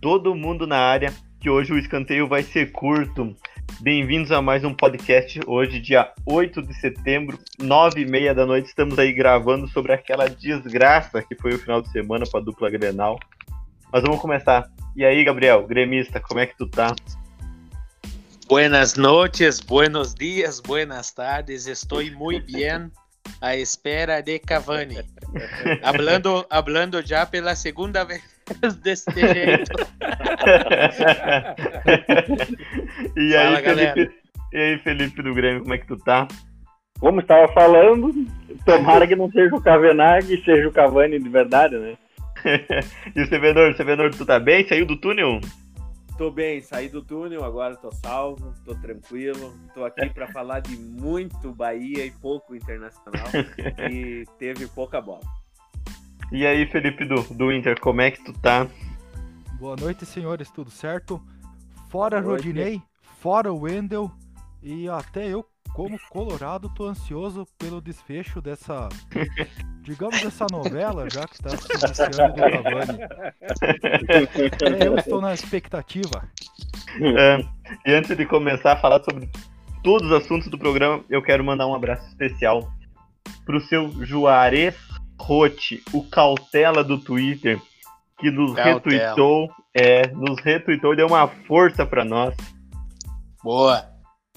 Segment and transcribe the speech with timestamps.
[0.00, 3.36] todo mundo na área, que hoje o escanteio vai ser curto.
[3.80, 5.38] Bem-vindos a mais um podcast.
[5.46, 10.28] Hoje, dia 8 de setembro, 9 e meia da noite, estamos aí gravando sobre aquela
[10.28, 13.18] desgraça que foi o final de semana para a dupla Grenal.
[13.92, 14.70] Mas vamos começar.
[14.96, 16.94] E aí, Gabriel, gremista, como é que tu tá?
[18.48, 21.66] Buenas noches, buenos dias, buenas tardes.
[21.66, 22.90] Estou muito bem
[23.40, 24.96] à espera de Cavani.
[25.84, 28.39] hablando, hablando já pela segunda vez
[28.82, 29.70] desse jeito.
[33.16, 34.10] e, aí, Fala, Felipe,
[34.52, 36.26] e aí, Felipe do Grêmio, como é que tu tá?
[36.98, 38.12] Como estava falando,
[38.64, 41.96] tomara que não seja o Cavenaghi, seja o Cavani de verdade, né?
[43.16, 44.66] e o Sevenor, Sevenor, tu tá bem?
[44.66, 45.40] Saiu do túnel?
[46.20, 49.54] Tô bem, saí do túnel, agora tô salvo, tô tranquilo.
[49.72, 53.26] Tô aqui para falar de muito Bahia e pouco Internacional.
[53.90, 55.22] e teve pouca bola.
[56.32, 58.68] E aí, Felipe do, do Inter, como é que tu tá?
[59.58, 61.20] Boa noite, senhores, tudo certo?
[61.88, 62.80] Fora Rodinei,
[63.18, 64.12] fora o Wendel
[64.62, 68.88] e até eu, como colorado, tô ansioso pelo desfecho dessa,
[69.82, 72.98] digamos, dessa novela, já que está se iniciando do Cavani.
[74.62, 76.28] É, eu estou na expectativa.
[77.00, 77.44] É,
[77.86, 79.28] e antes de começar a falar sobre
[79.82, 82.72] todos os assuntos do programa, eu quero mandar um abraço especial
[83.44, 84.89] pro seu Juarez
[85.20, 87.60] Rote, o cautela do Twitter,
[88.18, 88.74] que nos cautela.
[88.74, 92.34] retweetou, é, nos retweetou e deu uma força para nós.
[93.44, 93.84] Boa.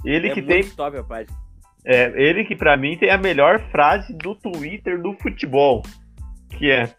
[0.04, 1.38] Ele é que tem top página.
[1.86, 5.82] É, ele que para mim tem a melhor frase do Twitter do futebol,
[6.58, 6.94] que é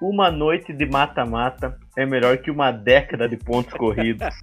[0.00, 4.26] uma noite de mata-mata é melhor que uma década de pontos corridos.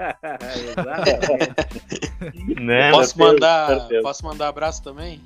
[2.61, 2.91] né?
[2.91, 5.21] Posso mandar, posso mandar abraço também?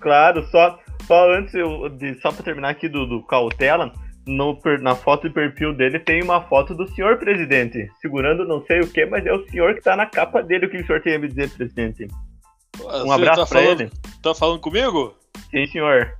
[0.00, 3.92] Claro, só só antes, eu, de, só pra terminar aqui do, do Cautela,
[4.26, 8.80] no, na foto de perfil dele tem uma foto do senhor presidente, segurando não sei
[8.80, 11.02] o que, mas é o senhor que tá na capa dele o que o senhor
[11.02, 12.08] tem a me dizer, presidente.
[12.82, 13.92] Um abraço tá pra falando, ele.
[14.22, 15.14] Tá falando comigo?
[15.50, 16.16] Sim, senhor.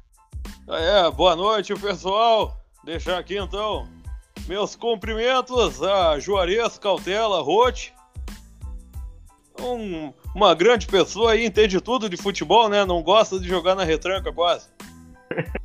[0.69, 2.61] É, boa noite, pessoal.
[2.85, 3.89] Deixar aqui então
[4.47, 7.94] meus cumprimentos a Juarez Cautela Rote.
[9.61, 12.85] Um, uma grande pessoa aí, entende tudo de futebol, né?
[12.85, 14.69] Não gosta de jogar na retranca quase.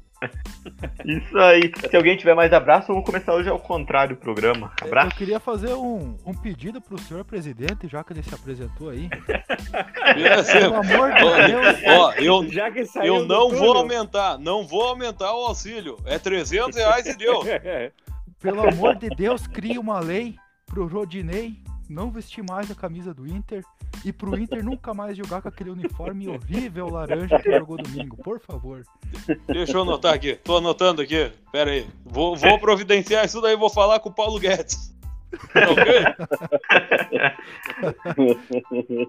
[1.05, 1.71] Isso aí.
[1.89, 4.71] Se alguém tiver mais abraço, vamos começar hoje ao contrário o programa.
[4.81, 5.11] Abraço.
[5.11, 9.09] Eu queria fazer um, um pedido pro senhor presidente, já que ele se apresentou aí.
[10.51, 11.77] Pelo amor de Deus.
[11.87, 15.97] Ó, eu, eu não vou aumentar, não vou aumentar o auxílio.
[16.05, 17.41] É 300 reais e deu.
[18.39, 20.35] Pelo amor de Deus, crie uma lei
[20.65, 21.57] pro Rodinei
[21.89, 23.63] não vestir mais a camisa do Inter
[24.05, 28.39] e pro Inter nunca mais jogar com aquele uniforme horrível laranja que jogou domingo, por
[28.39, 28.83] favor.
[29.47, 31.31] Deixa eu anotar aqui, tô anotando aqui.
[31.51, 34.95] Pera aí, vou, vou providenciar isso daí, vou falar com o Paulo Guedes.
[35.55, 35.83] Ok?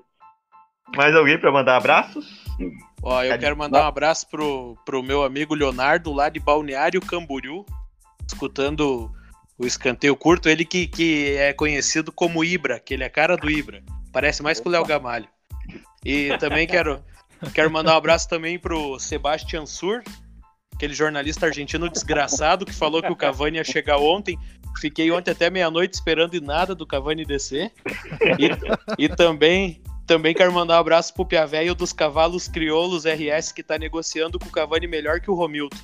[0.97, 2.45] Mais alguém para mandar abraços?
[3.03, 7.65] Ó, eu quero mandar um abraço pro, pro meu amigo Leonardo, lá de Balneário Camboriú,
[8.27, 9.11] escutando
[9.60, 13.50] o escanteio curto, ele que, que é conhecido como Ibra, que ele é cara do
[13.50, 13.82] Ibra.
[14.10, 15.28] Parece mais que o Léo Gamalho.
[16.03, 17.04] E também quero,
[17.53, 20.03] quero mandar um abraço também pro Sebastian Sur,
[20.75, 24.38] aquele jornalista argentino desgraçado que falou que o Cavani ia chegar ontem.
[24.81, 27.71] Fiquei ontem até meia-noite esperando e nada do Cavani descer.
[28.38, 33.62] E, e também também quero mandar um abraço pro Piavelho dos Cavalos Crioulos RS que
[33.62, 35.77] tá negociando com o Cavani melhor que o Romildo.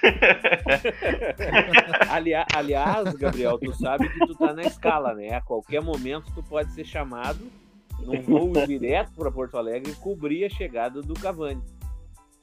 [2.10, 5.34] aliás, aliás, Gabriel, tu sabe que tu tá na escala, né?
[5.34, 7.40] A qualquer momento tu pode ser chamado
[8.00, 11.62] num voo direto para Porto Alegre e cobrir a chegada do Cavani.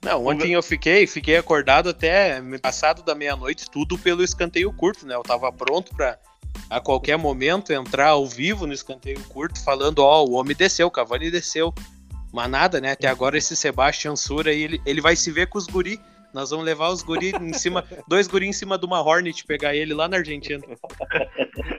[0.04, 5.16] Não, ontem eu fiquei, fiquei acordado até passado da meia-noite, tudo pelo escanteio curto, né?
[5.16, 6.20] Eu tava pronto para
[6.70, 10.88] a qualquer momento entrar ao vivo no escanteio curto, falando, ó, oh, o homem desceu,
[10.88, 11.74] o Cavani desceu.
[12.32, 12.92] Mas nada, né?
[12.92, 16.00] Até agora esse Sebastião Sura aí, ele, ele vai se ver com os guri
[16.38, 19.76] nós vamos levar os guris em cima, dois guris em cima de uma Hornet, pegar
[19.76, 20.62] ele lá na Argentina.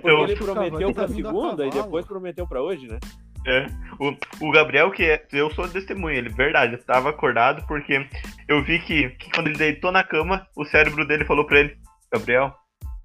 [0.03, 2.99] Porque ele prometeu pra segunda e depois prometeu pra hoje, né?
[3.47, 3.67] É.
[4.01, 8.05] O, o Gabriel, que é, eu sou testemunha, ele, verdade, eu tava acordado porque
[8.49, 11.77] eu vi que, que quando ele deitou na cama, o cérebro dele falou pra ele:
[12.13, 12.53] Gabriel,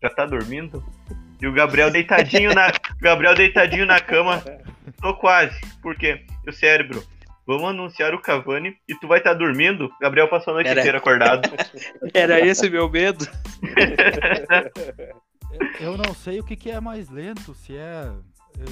[0.01, 0.83] já tá dormindo?
[1.39, 4.43] E o Gabriel deitadinho na, Gabriel deitadinho na cama,
[4.99, 7.03] tô quase, porque o cérebro,
[7.45, 9.91] Vamos anunciar o Cavani e tu vai estar tá dormindo?
[9.99, 10.79] Gabriel passou a noite Era...
[10.79, 11.49] inteira acordado.
[12.13, 13.27] Era esse meu medo.
[15.79, 18.09] Eu não sei o que, que é mais lento, se é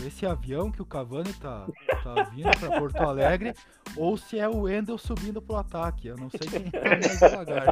[0.06, 1.68] esse avião que o Cavani tá,
[2.04, 3.54] tá vindo para Porto Alegre
[3.98, 6.08] ou se é o Wendel subindo pro ataque.
[6.08, 7.66] Eu não sei quem tá mais devagar.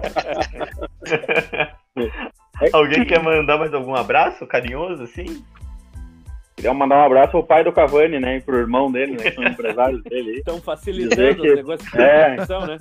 [2.74, 5.46] Alguém quer mandar mais algum abraço carinhoso assim?
[6.60, 8.36] Queria mandar um abraço ao pai do Cavani, né?
[8.38, 9.24] E pro irmão dele, né?
[9.30, 10.36] Que são empresários dele aí.
[10.44, 12.22] Estão facilitando que- os negócios de É.
[12.24, 12.78] comunicação, né?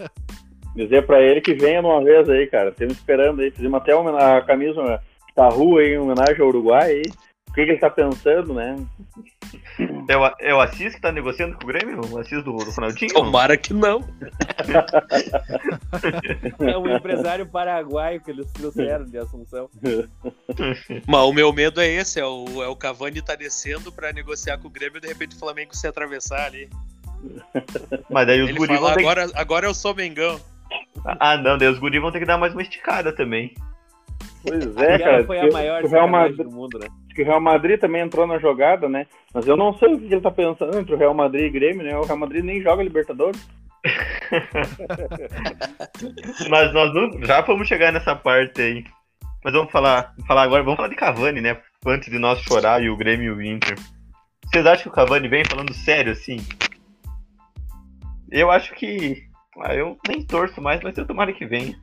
[0.74, 2.70] Dizer pra ele que venha numa vez aí, cara.
[2.70, 3.50] Estamos esperando aí.
[3.52, 5.00] Fizemos até uma, a camisa
[5.36, 7.02] da rua aí, em homenagem ao Uruguai aí.
[7.58, 8.76] O que, ele tá pensando, né?
[10.08, 12.00] É o, é o Assis que tá negociando com o Grêmio?
[12.08, 13.12] O Assis do, do Ronaldinho?
[13.12, 14.04] Tomara que não.
[16.60, 19.68] É um empresário paraguaio que eles trouxeram de Assunção.
[21.04, 24.58] Mas o meu medo é esse, é o, é o Cavani tá descendo pra negociar
[24.58, 26.70] com o Grêmio e de repente o Flamengo se atravessar ali.
[28.08, 29.08] Mas daí os Ele guris fala, vão ter que...
[29.08, 30.40] agora, agora eu sou Mengão.
[31.04, 33.52] Ah, não, daí os guris vão ter que dar mais uma esticada também.
[34.42, 35.24] Pois é, cara.
[35.24, 36.86] foi a maior Real Madrid, do mundo, né?
[37.18, 39.04] Que o Real Madrid também entrou na jogada, né?
[39.34, 41.82] Mas eu não sei o que ele tá pensando entre o Real Madrid e Grêmio,
[41.82, 41.98] né?
[41.98, 43.44] O Real Madrid nem joga Libertadores.
[46.48, 48.84] Mas nós não, já vamos chegar nessa parte aí.
[49.42, 51.60] Mas vamos falar, falar agora, vamos falar de Cavani, né?
[51.84, 53.74] Antes de nós chorar e o Grêmio e o Inter.
[54.44, 56.36] Vocês acham que o Cavani vem falando sério assim?
[58.30, 59.24] Eu acho que.
[59.60, 61.76] Ah, eu nem torço mais, mas eu tomara que venha.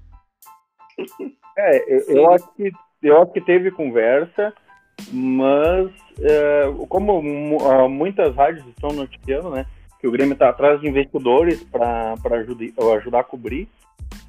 [1.58, 2.72] É, eu, eu acho que
[3.04, 4.54] eu acho que teve conversa,
[5.12, 5.89] mas
[6.19, 7.21] é, como
[7.62, 9.65] ah, muitas rádios estão noticiando, né,
[10.00, 12.15] que o Grêmio está atrás de investidores para
[12.95, 13.68] ajudar, a cobrir,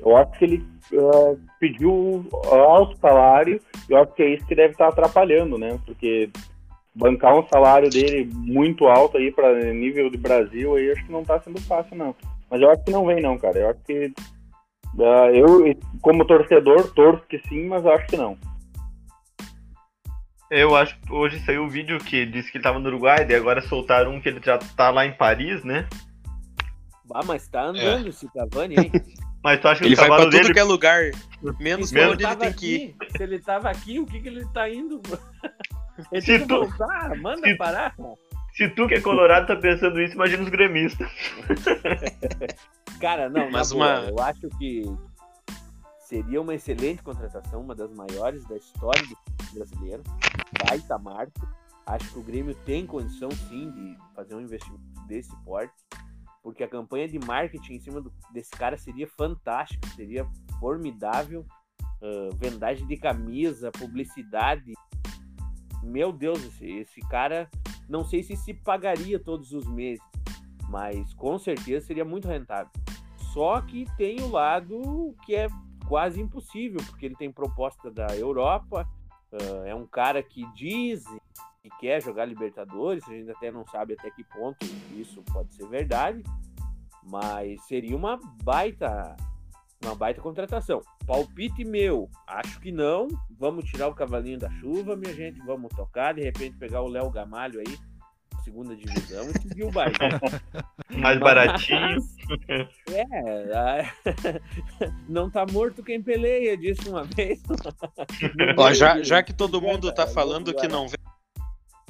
[0.00, 4.54] eu acho que ele ah, pediu alto salário, e eu acho que é isso que
[4.54, 6.30] deve estar atrapalhando, né, porque
[6.94, 11.20] bancar um salário dele muito alto aí para nível de Brasil aí acho que não
[11.20, 12.14] está sendo fácil não.
[12.50, 13.58] Mas eu acho que não vem não, cara.
[13.58, 14.12] Eu acho que
[14.98, 18.36] ah, eu, como torcedor, torço que sim, mas acho que não.
[20.50, 23.36] Eu acho que hoje saiu um vídeo que disse que ele tava no Uruguai, daí
[23.36, 25.88] agora soltaram um que ele já tá lá em Paris, né?
[27.12, 28.92] Ah, mas tá andando esse Cavani, hein?
[29.44, 30.52] Mas tu acha que Ele o vai pra tudo dele.
[30.52, 31.02] que é lugar,
[31.60, 32.96] menos pra onde ele tem que ir.
[32.98, 35.00] aqui, se ele tava aqui, o que que ele tá indo?
[36.10, 37.94] Ele Se tem que tu- voltar, manda se- parar.
[38.54, 41.08] Se tu que é colorado tá pensando isso, imagina os gremistas.
[43.00, 44.82] Cara, não, Mas mas boa, uma- eu acho que
[46.06, 50.02] seria uma excelente contratação, uma das maiores da história do brasileiro.
[50.64, 51.32] Baita marca.
[51.84, 55.74] Acho que o Grêmio tem condição sim de fazer um investimento desse porte,
[56.42, 60.26] porque a campanha de marketing em cima do- desse cara seria fantástica, seria
[60.60, 61.44] formidável.
[62.02, 64.74] Ah, vendagem de camisa, publicidade.
[65.82, 67.48] Meu Deus, esse, esse cara,
[67.88, 70.04] não sei se se pagaria todos os meses,
[70.68, 72.70] mas com certeza seria muito rentável.
[73.32, 75.48] Só que tem o lado que é
[75.88, 78.88] quase impossível, porque ele tem proposta da Europa,
[79.32, 81.04] ah, é um cara que diz
[81.62, 85.66] que quer jogar Libertadores, a gente até não sabe até que ponto isso pode ser
[85.68, 86.22] verdade,
[87.02, 89.16] mas seria uma baita
[89.84, 90.80] uma baita contratação.
[91.06, 93.08] Palpite meu, acho que não.
[93.38, 97.10] Vamos tirar o cavalinho da chuva, minha gente, vamos tocar, de repente pegar o Léo
[97.10, 97.78] Gamalho aí,
[98.46, 99.26] segunda divisão
[99.56, 99.96] e o baile.
[100.98, 101.98] Mais baratinho.
[102.92, 103.02] É,
[103.52, 103.92] a-
[105.08, 107.42] não tá morto quem peleia, disse uma vez.
[108.56, 110.86] Ó, já, já que todo mundo tá falando que não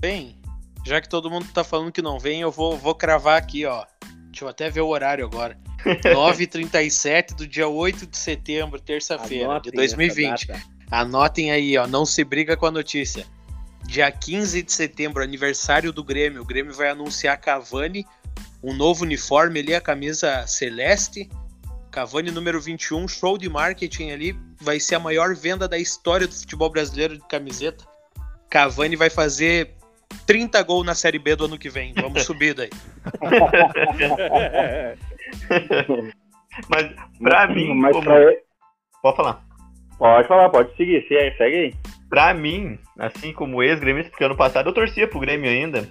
[0.00, 0.40] vem,
[0.86, 3.84] já que todo mundo tá falando que não vem, eu vou, vou cravar aqui, ó.
[4.30, 5.58] Deixa eu até ver o horário agora.
[5.84, 10.32] 9h37 do dia 8 de setembro, terça-feira, de Anotem 2020.
[10.32, 10.64] essa data.
[10.90, 11.86] Anotem aí, ó.
[11.86, 13.26] Não se briga com a notícia.
[13.86, 16.42] Dia 15 de setembro, aniversário do Grêmio.
[16.42, 18.04] O Grêmio vai anunciar Cavani,
[18.62, 21.28] um novo uniforme ali, a camisa celeste.
[21.90, 24.36] Cavani número 21, show de marketing ali.
[24.60, 27.84] Vai ser a maior venda da história do futebol brasileiro de camiseta.
[28.50, 29.74] Cavani vai fazer
[30.26, 31.94] 30 gols na Série B do ano que vem.
[31.94, 32.70] Vamos subir daí.
[36.68, 36.86] Mas
[37.18, 38.32] pra mim, mas como- pra
[39.02, 39.44] pode falar.
[39.98, 41.74] pode falar, pode seguir, se- segue aí.
[42.08, 45.88] Pra mim, assim como ex-gremista, porque ano passado eu torcia pro Grêmio ainda.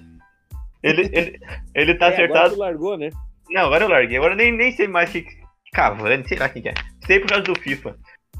[0.81, 1.39] Ele, ele,
[1.73, 2.53] ele tá É, agora acertado.
[2.55, 3.09] tu largou, né?
[3.49, 4.17] Não, agora eu larguei.
[4.17, 5.21] Agora eu nem, nem sei mais que.
[5.21, 5.35] que
[5.73, 6.73] Cavani, sei lá quem que é.
[7.05, 7.95] Sei por causa do FIFA.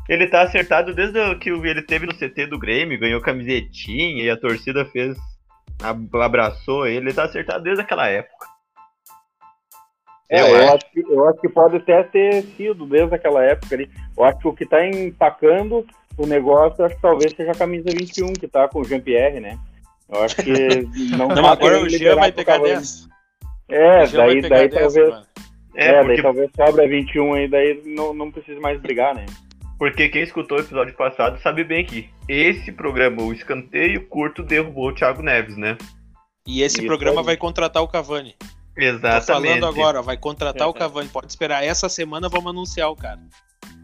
[0.07, 4.29] Ele tá acertado desde o que ele teve no CT do Grêmio, ganhou camisetinha e
[4.29, 5.17] a torcida fez.
[5.83, 7.07] ab- abraçou ele.
[7.07, 8.45] Ele tá acertado desde aquela época.
[10.29, 10.75] É, Eu eu, acho.
[10.75, 13.89] acho que, eu acho que pode até ter sido desde aquela época ali.
[14.17, 15.85] Eu acho que o que tá empacando
[16.17, 19.39] o negócio, eu acho que talvez seja a camisa 21 que tá com o Jean-Pierre,
[19.39, 19.57] né?
[20.09, 20.51] Eu acho que
[21.15, 22.73] não, Não, agora o Jean vai pegar Cavani.
[22.73, 23.07] 10.
[23.69, 25.09] É, Jean vai daí, daí 10, talvez.
[25.09, 25.25] mano.
[25.75, 29.25] É, É, daí porque, talvez sobra 21 aí, daí não, não precisa mais brigar, né?
[29.77, 34.89] porque quem escutou o episódio passado sabe bem que esse programa, o escanteio curto, derrubou
[34.89, 35.77] o Thiago Neves, né?
[36.47, 37.25] E esse Isso programa aí.
[37.25, 38.35] vai contratar o Cavani.
[38.39, 39.25] Tô Exatamente.
[39.25, 41.09] falando agora, ó, vai contratar o Cavani.
[41.09, 41.63] Pode esperar.
[41.63, 43.19] Essa semana vamos anunciar o cara.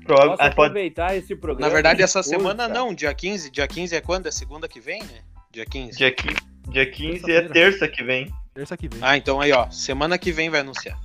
[0.06, 1.68] Posso ah, pode- aproveitar esse programa.
[1.68, 2.74] Na verdade, essa semana cara?
[2.74, 3.50] não, dia 15.
[3.52, 4.28] Dia 15 é quando?
[4.28, 5.22] É segunda que vem, né?
[5.52, 5.98] Dia 15.
[5.98, 6.36] Dia 15.
[6.70, 8.32] Dia 15 é terça que vem.
[8.54, 9.00] Terça que vem.
[9.02, 9.70] Ah, então aí, ó.
[9.70, 11.00] Semana que vem vai anunciar.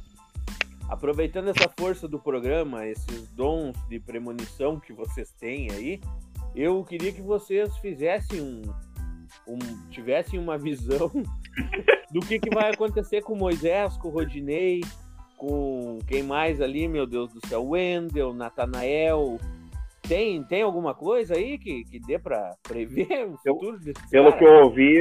[0.89, 6.01] Aproveitando essa força do programa, esses dons de premonição que vocês têm aí,
[6.55, 8.63] eu queria que vocês fizessem um,
[9.47, 9.59] um
[9.91, 11.11] tivessem uma visão
[12.11, 14.81] do que, que vai acontecer com Moisés, com Rodinei,
[15.37, 19.39] com quem mais ali, meu Deus do céu, Wendel, Natanael.
[20.09, 24.39] Tem, tem alguma coisa aí que, que dê para prever o futuro desses Pelo caras?
[24.39, 24.99] que eu ouvi,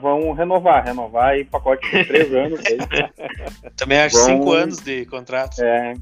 [0.00, 2.60] vão renovar, renovar aí pacote de três anos.
[2.66, 2.76] aí.
[3.76, 4.24] Também acho Bom.
[4.24, 5.62] cinco anos de contrato.
[5.62, 5.94] É.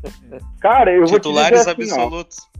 [0.60, 2.53] Cara, eu vou te Titulares dizer assim, ó, absolutos.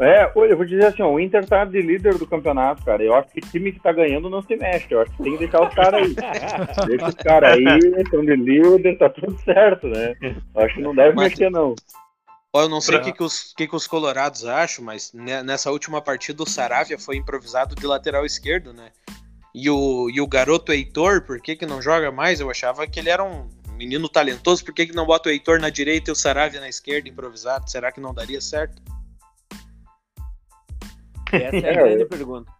[0.00, 3.02] É, olha, eu vou dizer assim, ó, o Inter tá de líder do campeonato, cara.
[3.02, 4.86] Eu acho que time que tá ganhando não se mexe.
[4.90, 6.14] Eu acho que tem que deixar os caras aí.
[6.86, 7.64] Deixa os caras aí,
[7.96, 10.14] estão de líder, tá tudo certo, né?
[10.22, 11.74] Eu acho que não deve Mas- mexer, não.
[12.54, 15.42] Ó, eu não sei o que, que, os, que, que os colorados acham, mas ne-
[15.42, 18.90] nessa última partida o Saravia foi improvisado de lateral esquerdo, né?
[19.54, 22.40] E o, e o garoto Heitor, por que, que não joga mais?
[22.40, 25.60] Eu achava que ele era um menino talentoso, por que, que não bota o Heitor
[25.60, 27.70] na direita e o Saravia na esquerda improvisado?
[27.70, 28.80] Será que não daria certo?
[31.32, 32.50] Essa é a É, grande eu- pergunta.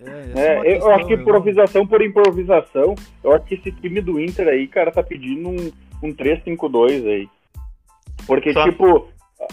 [0.00, 4.20] É, é É, eu acho que improvisação por improvisação, eu acho que esse time do
[4.20, 5.70] Inter aí, cara, tá pedindo um,
[6.02, 7.28] um 3-5-2 aí.
[8.26, 9.08] Porque, Só- tipo,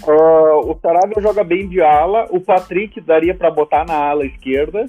[0.07, 4.85] ah, o Sarabia joga bem de ala, o Patrick daria pra botar na ala esquerda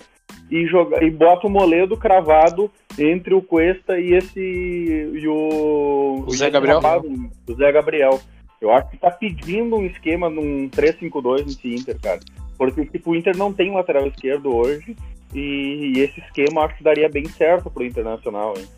[0.51, 4.41] e, joga, e bota o Moledo cravado entre o Cuesta e esse.
[4.41, 6.25] e o.
[6.27, 6.81] O Zé Gabriel?
[6.81, 7.03] rapaz,
[7.49, 8.19] O Zé Gabriel.
[8.61, 12.21] Eu acho que tá pedindo um esquema num 3-5-2 nesse Inter, cara.
[12.61, 14.95] Porque, tipo, o Inter não tem lateral esquerdo hoje.
[15.33, 18.69] E, e esse esquema acho que daria bem certo pro Internacional, hein?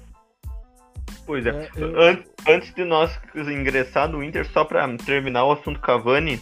[1.27, 1.51] Pois é.
[1.51, 6.41] É, eu- An- Antes de nós ingressar no Inter, só pra terminar o assunto Cavani.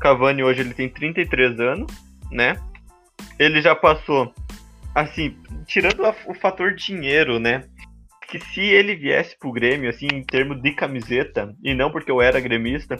[0.00, 1.92] Cavani hoje ele tem 33 anos,
[2.30, 2.56] né?
[3.38, 4.32] Ele já passou,
[4.94, 7.64] assim, tirando a- o fator dinheiro, né?
[8.26, 12.22] Que se ele viesse pro Grêmio, assim, em termos de camiseta, e não porque eu
[12.22, 12.96] era gremista,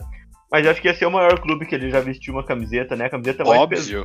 [0.51, 3.05] mas acho que ia ser o maior clube que ele já vestiu uma camiseta, né?
[3.05, 3.95] A camiseta mais, pes-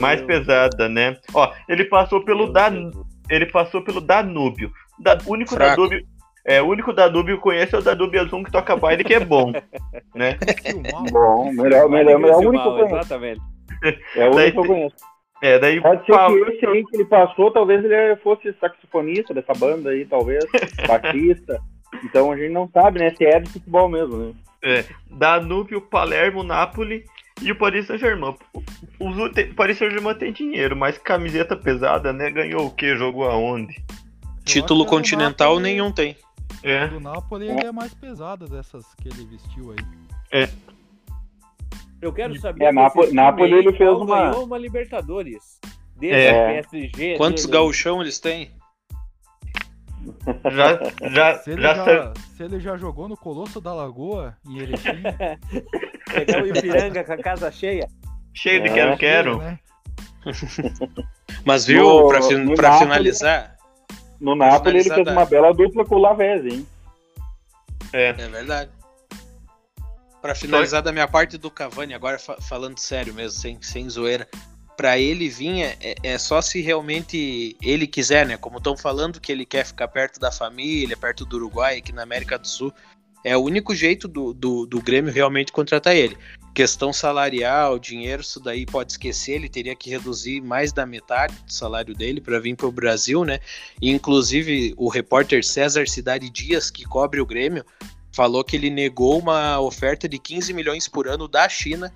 [0.00, 1.16] mais pesada, né?
[1.32, 2.90] Ó, ele passou pelo Dan
[3.30, 4.70] ele passou pelo Danúbio.
[4.98, 5.76] Da, o único Fraco.
[5.76, 6.04] Danúbio.
[6.46, 9.14] É, o único Danúbio que eu conheço é o Danúbio Azul que toca baile, que
[9.14, 9.50] é bom.
[10.14, 10.36] né?
[10.62, 12.94] Filmar, Bom, melhor, Vai melhor, melhor, é o único que eu conheço.
[12.96, 13.40] Exatamente.
[14.16, 14.96] É o Daí único que eu conheço.
[15.42, 19.32] É, daí Pode ser fa- que esse aí que ele passou, talvez ele fosse saxofonista
[19.34, 20.44] dessa banda aí, talvez,
[20.86, 21.58] baixista.
[22.04, 24.32] Então a gente não sabe, né, se é de futebol mesmo, né?
[24.64, 27.04] É, Danúbio, Palermo, Napoli
[27.42, 28.34] e o Paris Saint-Germain.
[28.98, 32.30] O Paris Saint-Germain tem dinheiro, mas camiseta pesada, né?
[32.30, 32.96] Ganhou o quê?
[32.96, 33.74] Jogou aonde?
[33.76, 36.16] eu Título continental Napoli- nenhum tem.
[36.62, 36.84] É.
[36.84, 39.72] a Do Napoli ele é mais pesada dessas que ele vestiu
[40.32, 40.48] aí.
[42.00, 42.64] Eu quero saber.
[42.64, 45.58] É, Napoli, ele fez uma- ganhou uma Libertadores.
[45.96, 46.62] Desse É.
[46.62, 47.16] PSG.
[47.16, 48.50] Quantos dele gauchão eles têm?
[50.52, 54.36] Já, já, Se ele já, já, sa- se ele já jogou no Colosso da Lagoa,
[54.46, 55.02] em Erechim,
[56.12, 57.88] Pegar o Ipiranga com a casa cheia.
[58.32, 58.72] cheio de É.
[58.72, 59.38] quero-quero.
[59.38, 59.58] né?
[61.44, 63.56] Mas viu, No- pra, fi- no pra Napoli- finalizar,
[64.20, 65.18] No Napoli ele fez Finalizada.
[65.20, 66.66] uma bela dupla com o Lavese, hein?
[67.92, 68.70] é verdade.
[70.22, 74.26] Pra finalizar da minha parte do Cavani, agora fa- falando sério mesmo, sem, sem zoeira.
[74.76, 78.36] Pra ele vir é, é- é só se realmente ele quiser, né?
[78.36, 82.02] Como estão falando que ele quer ficar perto da família, perto do Uruguai, aqui na
[82.02, 82.72] América do Sul.
[83.24, 86.18] É o único jeito do, do, do Grêmio realmente contratar ele.
[86.54, 89.32] Questão salarial, dinheiro, isso daí pode esquecer.
[89.32, 93.24] Ele teria que reduzir mais da metade do salário dele para vir para o Brasil,
[93.24, 93.40] né?
[93.80, 97.64] E, inclusive, o repórter César Cidade Dias, que cobre o Grêmio,
[98.12, 101.92] falou que ele negou uma oferta de 15 milhões por ano da China,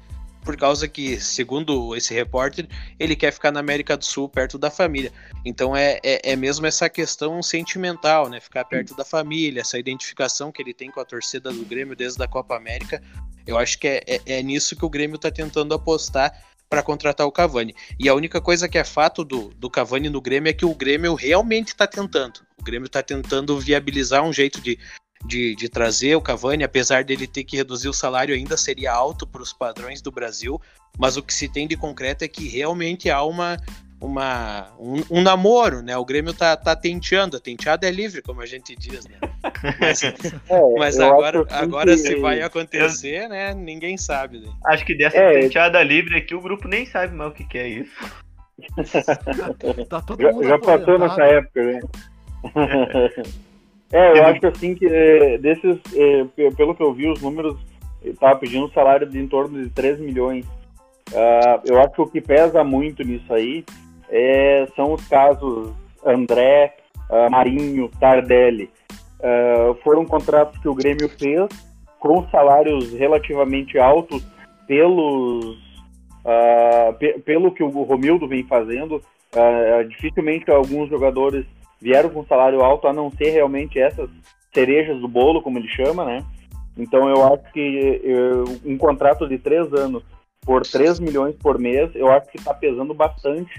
[0.48, 2.66] por causa que, segundo esse repórter,
[2.98, 5.12] ele quer ficar na América do Sul, perto da família.
[5.44, 8.40] Então é, é, é mesmo essa questão sentimental, né?
[8.40, 12.22] Ficar perto da família, essa identificação que ele tem com a torcida do Grêmio desde
[12.24, 13.02] a Copa América.
[13.46, 16.32] Eu acho que é, é, é nisso que o Grêmio está tentando apostar
[16.66, 17.74] para contratar o Cavani.
[18.00, 20.74] E a única coisa que é fato do, do Cavani no Grêmio é que o
[20.74, 22.40] Grêmio realmente está tentando.
[22.58, 24.78] O Grêmio está tentando viabilizar um jeito de,
[25.24, 29.26] de, de trazer o Cavani, apesar dele ter que reduzir o salário, ainda seria alto
[29.26, 30.60] para os padrões do Brasil.
[30.98, 33.56] Mas o que se tem de concreto é que realmente há uma,
[34.00, 35.96] uma, um, um namoro, né?
[35.96, 39.16] O Grêmio tá, tá tenteando, a tenteada é livre, como a gente diz, né?
[39.80, 40.02] Mas,
[40.48, 43.54] É, mas eu agora, agora que- se vai acontecer, né?
[43.54, 44.40] Ninguém sabe.
[44.40, 44.48] Né?
[44.66, 45.40] Acho que dessa É.
[45.40, 47.92] penteada livre aqui o grupo nem sabe mais o que, que é isso.
[49.88, 51.80] Tá todo Já, mundo já passou nessa época, né?
[53.92, 57.56] É, eu acho assim que é, desses, é, pe- pelo que eu vi, os números,
[58.02, 60.46] ele tava pedindo um salário de em torno de 3 milhões.
[61.14, 63.64] Ah, eu acho que o que pesa muito nisso aí
[64.10, 65.72] é, são os casos
[66.04, 66.76] André,
[67.10, 68.70] uh, Marinho, Tardelli,
[69.20, 71.48] uh, foram contratos que o Grêmio fez
[71.98, 74.24] com salários relativamente altos
[74.66, 75.56] pelos
[76.24, 79.02] uh, pe pelo que o Romildo vem fazendo.
[79.88, 81.44] dificilmente alguns jogadores
[81.80, 84.08] vieram com salário alto, a não ser realmente essas
[84.52, 86.24] cerejas do bolo, como ele chama, né?
[86.76, 90.02] Então eu acho que eu, um contrato de três anos
[90.42, 93.52] por 3 milhões por mês, eu acho que está pesando bastante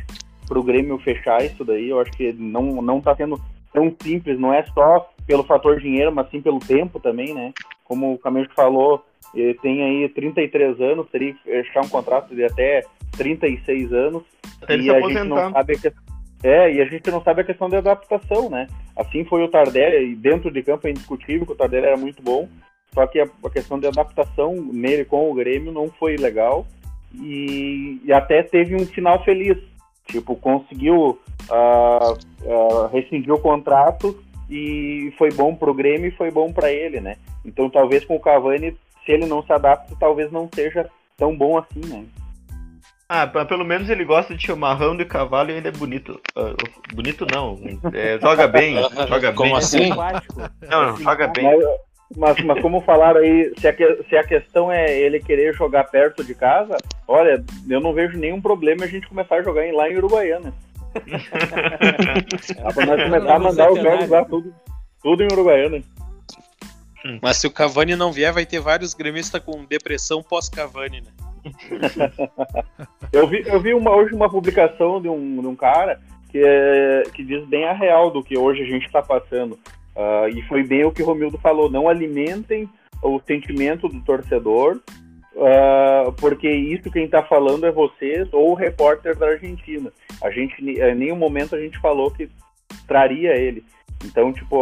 [0.48, 1.90] para o Grêmio fechar isso daí.
[1.90, 3.40] Eu acho que não, não tá sendo
[3.72, 7.54] tão simples, não é só pelo fator dinheiro, mas sim pelo tempo também, né?
[7.84, 12.44] Como o Camilo falou, ele tem aí 33 anos, teria que fechar um contrato de
[12.44, 12.82] até
[13.16, 14.24] 36 anos.
[14.62, 15.92] Até e a gente não sabe que,
[16.44, 18.68] é, e a gente não sabe a questão da adaptação, né?
[18.96, 22.22] Assim foi o Tardelli, e dentro de campo é indiscutível que o Tardelli era muito
[22.22, 22.48] bom,
[22.94, 26.66] só que a, a questão de adaptação nele com o Grêmio não foi legal
[27.14, 29.58] e, e até teve um final feliz.
[30.08, 31.20] Tipo, conseguiu
[31.50, 34.18] uh, uh, rescindir o contrato
[34.50, 37.18] e foi bom pro Grêmio e foi bom para ele, né?
[37.46, 41.60] Então talvez com o Cavani, se ele não se adapta, talvez não seja tão bom
[41.60, 42.06] assim, né?
[43.12, 46.22] Ah, pelo menos ele gosta de chimarrão de cavalo e ainda é bonito.
[46.38, 46.56] Uh,
[46.94, 47.60] bonito não.
[47.92, 48.76] É, joga bem.
[49.10, 49.58] joga Como bem.
[49.58, 49.90] assim?
[49.90, 51.60] Não, não, joga bem.
[52.16, 53.76] Mas, mas como falaram aí, se a,
[54.08, 58.40] se a questão é ele querer jogar perto de casa, olha, eu não vejo nenhum
[58.40, 60.54] problema a gente começar a jogar lá em Uruguaiana.
[62.62, 64.54] Dá pra nós começar a mandar os jogos lá tudo,
[65.02, 65.82] tudo em Uruguaiana.
[67.22, 71.12] Mas se o Cavani não vier, vai ter vários gremistas com depressão pós-Cavani, né?
[73.12, 77.04] eu vi, eu vi uma, hoje uma publicação de um, de um cara que, é,
[77.14, 79.60] que diz bem a real do que hoje a gente está passando.
[79.96, 82.70] Uh, e foi bem o que o Romildo falou: não alimentem
[83.02, 84.80] o sentimento do torcedor,
[85.36, 89.92] uh, porque isso quem está falando é vocês ou o repórter da Argentina.
[90.24, 92.30] A gente, em nenhum momento a gente falou que
[92.88, 93.64] traria ele.
[94.06, 94.58] Então, tipo,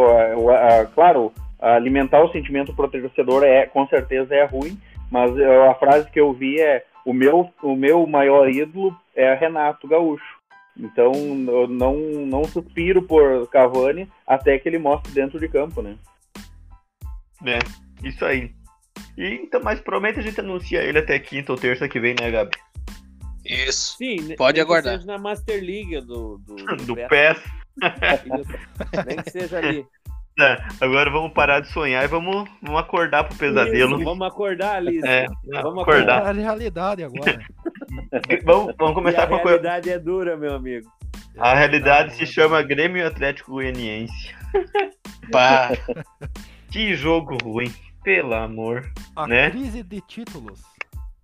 [0.94, 4.76] claro, alimentar o sentimento pro torcedor é, com certeza é ruim,
[5.10, 9.88] mas a frase que eu vi é: o meu, o meu maior ídolo é Renato
[9.88, 10.38] Gaúcho.
[10.76, 15.96] Então, eu não, não suspiro por Cavani até que ele mostre dentro de campo, né?
[17.44, 17.58] É,
[18.06, 18.52] isso aí.
[19.16, 22.30] E, então, mas provavelmente a gente anuncia ele até quinta ou terça que vem, né,
[22.30, 22.56] Gabi?
[23.44, 23.96] Isso.
[23.96, 25.04] Sim, pode aguardar.
[25.04, 27.42] na Master League do, do, do, do PES.
[29.06, 29.86] Nem que seja ali.
[30.38, 33.96] Tá, agora vamos parar de sonhar e vamos, vamos acordar pro pesadelo.
[33.96, 35.04] Isso, vamos acordar, Alice.
[35.04, 36.18] É, vamos acordar.
[36.18, 36.28] acordar.
[36.28, 37.44] a realidade agora.
[38.46, 40.88] vamos, vamos começar com a realidade é dura, meu amigo.
[41.36, 44.32] A realidade se chama Grêmio Atlético Goianiense.
[45.32, 45.70] Pá.
[46.70, 47.74] que jogo ruim,
[48.04, 48.88] pelo amor.
[49.16, 49.50] A né?
[49.50, 50.62] crise de títulos.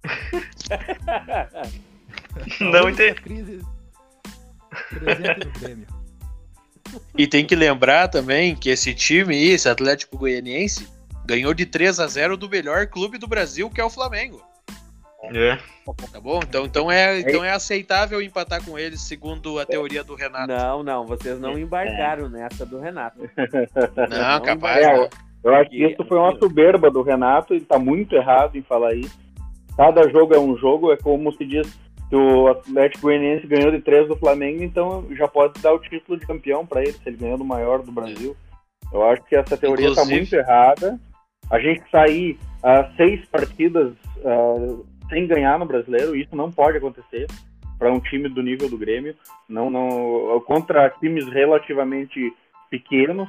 [2.60, 3.14] Não entendi.
[3.14, 3.62] Crise
[4.90, 6.03] presente no Grêmio.
[7.16, 10.88] E tem que lembrar também que esse time, esse Atlético Goianiense,
[11.24, 14.42] ganhou de 3 a 0 do melhor clube do Brasil, que é o Flamengo.
[15.32, 15.56] É.
[16.12, 16.40] Tá bom?
[16.42, 20.48] Então, então, é, então é aceitável empatar com eles, segundo a teoria do Renato.
[20.48, 22.28] Não, não, vocês não embarcaram é.
[22.28, 23.18] nessa do Renato.
[23.96, 24.84] Não, não capaz.
[24.84, 25.08] É,
[25.42, 28.94] eu acho que isso foi uma soberba do Renato, ele tá muito errado em falar
[28.94, 29.18] isso.
[29.76, 31.66] Cada jogo é um jogo, é como se diz
[32.14, 36.26] o Atlético Goianiense ganhou de três do Flamengo, então já pode dar o título de
[36.26, 38.36] campeão para ele, se ele ganhou do maior do Brasil.
[38.92, 40.98] Eu acho que essa teoria está muito errada.
[41.50, 47.26] A gente sair uh, seis partidas uh, sem ganhar no brasileiro, isso não pode acontecer
[47.78, 49.14] para um time do nível do Grêmio.
[49.48, 52.32] Não, não, contra times relativamente
[52.70, 53.28] pequenos,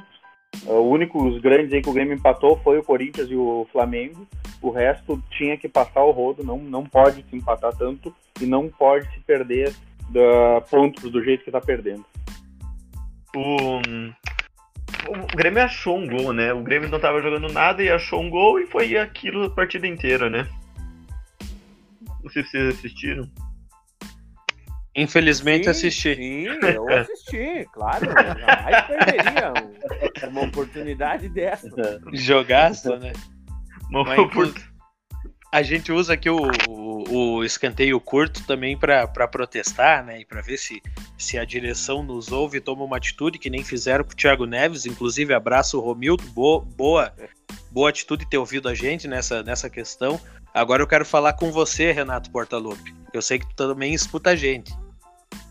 [0.64, 4.26] o único, os grandes aí que o Grêmio empatou foi o Corinthians e o Flamengo.
[4.62, 8.68] O resto tinha que passar o rodo, não, não pode se empatar tanto e não
[8.68, 9.74] pode se perder
[10.70, 12.04] pontos do jeito que está perdendo.
[13.34, 13.80] O,
[15.08, 16.52] o Grêmio achou um gol, né?
[16.52, 19.86] O Grêmio não estava jogando nada e achou um gol e foi aquilo a partida
[19.86, 20.48] inteira, né?
[22.22, 23.28] Não sei se vocês assistiram.
[24.96, 26.14] Infelizmente sim, assisti.
[26.14, 28.06] Sim, eu assisti, claro.
[28.06, 29.52] Jamais perderia
[30.28, 32.00] uma oportunidade dessa.
[32.14, 33.12] Jogaço, né?
[33.90, 34.54] Mas,
[35.52, 40.20] a gente usa aqui o, o, o escanteio curto também para protestar, né?
[40.20, 40.82] E para ver se,
[41.16, 44.46] se a direção nos ouve e toma uma atitude que nem fizeram com o Thiago
[44.46, 44.86] Neves.
[44.86, 47.12] Inclusive, abraço o Romildo, boa, boa,
[47.70, 50.18] boa atitude ter ouvido a gente nessa, nessa questão.
[50.52, 52.94] Agora eu quero falar com você, Renato Portaluppi.
[53.12, 54.74] Eu sei que tu também escuta a gente.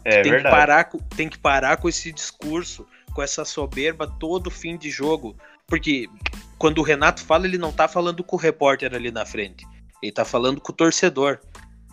[0.05, 0.55] É tem verdade.
[0.55, 5.35] Que parar, tem que parar com esse discurso, com essa soberba todo fim de jogo.
[5.65, 6.07] Porque
[6.59, 9.65] quando o Renato fala, ele não tá falando com o repórter ali na frente.
[10.01, 11.39] Ele tá falando com o torcedor.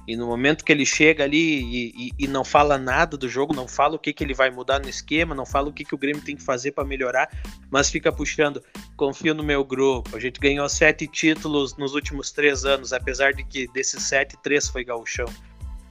[0.07, 3.55] E no momento que ele chega ali e, e, e, não fala nada do jogo,
[3.55, 5.94] não fala o que, que ele vai mudar no esquema, não fala o que, que
[5.94, 7.31] o Grêmio tem que fazer para melhorar,
[7.70, 8.61] mas fica puxando,
[8.96, 10.16] confio no meu grupo.
[10.16, 14.68] A gente ganhou sete títulos nos últimos três anos, apesar de que desses sete, três
[14.68, 15.29] foi gauchão.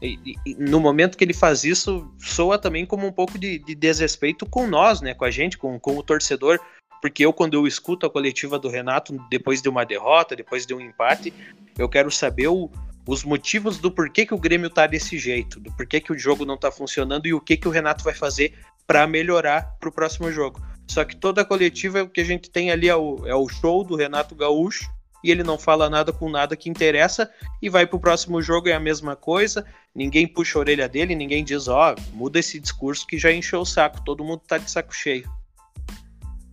[0.02, 3.76] E, e, no momento que ele faz isso, soa também como um pouco de, de
[3.76, 5.14] desrespeito com nós, né?
[5.14, 6.60] Com a gente, com, com o torcedor.
[7.02, 10.74] Porque eu, quando eu escuto a coletiva do Renato, depois de uma derrota, depois de
[10.74, 11.34] um empate,
[11.78, 12.70] eu quero saber o,
[13.08, 16.46] os motivos do porquê que o Grêmio tá desse jeito, do porquê que o jogo
[16.46, 18.54] não tá funcionando e o que que o Renato vai fazer
[18.86, 20.62] para melhorar para o próximo jogo.
[20.88, 23.48] Só que toda a coletiva o que a gente tem ali é o, é o
[23.48, 24.90] show do Renato Gaúcho
[25.24, 27.30] e ele não fala nada com nada que interessa
[27.62, 31.44] e vai pro próximo jogo é a mesma coisa, ninguém puxa a orelha dele, ninguém
[31.44, 34.70] diz, ó, oh, muda esse discurso que já encheu o saco, todo mundo tá de
[34.70, 35.30] saco cheio.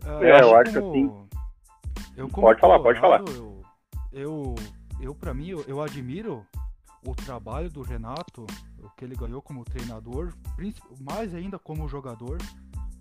[0.04, 1.10] É, eu acho que assim.
[2.16, 3.20] Eu, pode falar, pode falar.
[3.20, 3.62] Eu,
[4.12, 4.54] eu
[5.00, 6.44] eu para mim, eu, eu, admiro
[7.06, 8.44] o trabalho do Renato,
[8.82, 10.34] o que ele ganhou como treinador,
[11.00, 12.38] mais ainda como jogador.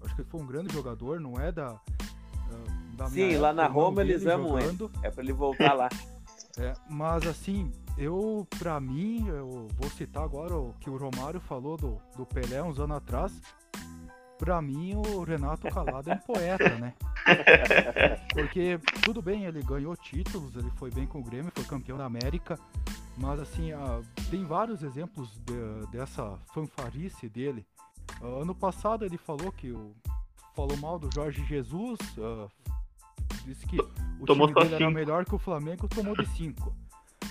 [0.03, 1.79] Acho que ele foi um grande jogador, não é da.
[2.97, 4.89] Da Sim, lá na Roma eles amam ele.
[5.03, 5.87] É para ele voltar lá.
[6.59, 11.77] É, mas assim, eu, para mim, eu vou citar agora o que o Romário falou
[11.77, 13.31] do, do Pelé uns anos atrás.
[14.39, 16.95] Para mim, o Renato Calado é um poeta, né?
[18.33, 22.05] Porque, tudo bem, ele ganhou títulos, ele foi bem com o Grêmio, foi campeão da
[22.05, 22.57] América,
[23.15, 23.69] mas assim,
[24.31, 27.63] tem vários exemplos de, dessa fanfarice dele.
[28.19, 29.95] Uh, ano passado ele falou que o,
[30.55, 32.49] falou mal do Jorge Jesus, uh,
[33.47, 33.77] disse que
[34.19, 36.69] o tomou time dele era melhor que o Flamengo, tomou de 5.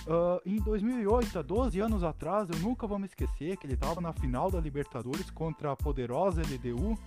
[0.07, 4.01] Uh, em 2008, há 12 anos atrás, eu nunca vou me esquecer que ele estava
[4.01, 6.97] na final da Libertadores contra a poderosa LDU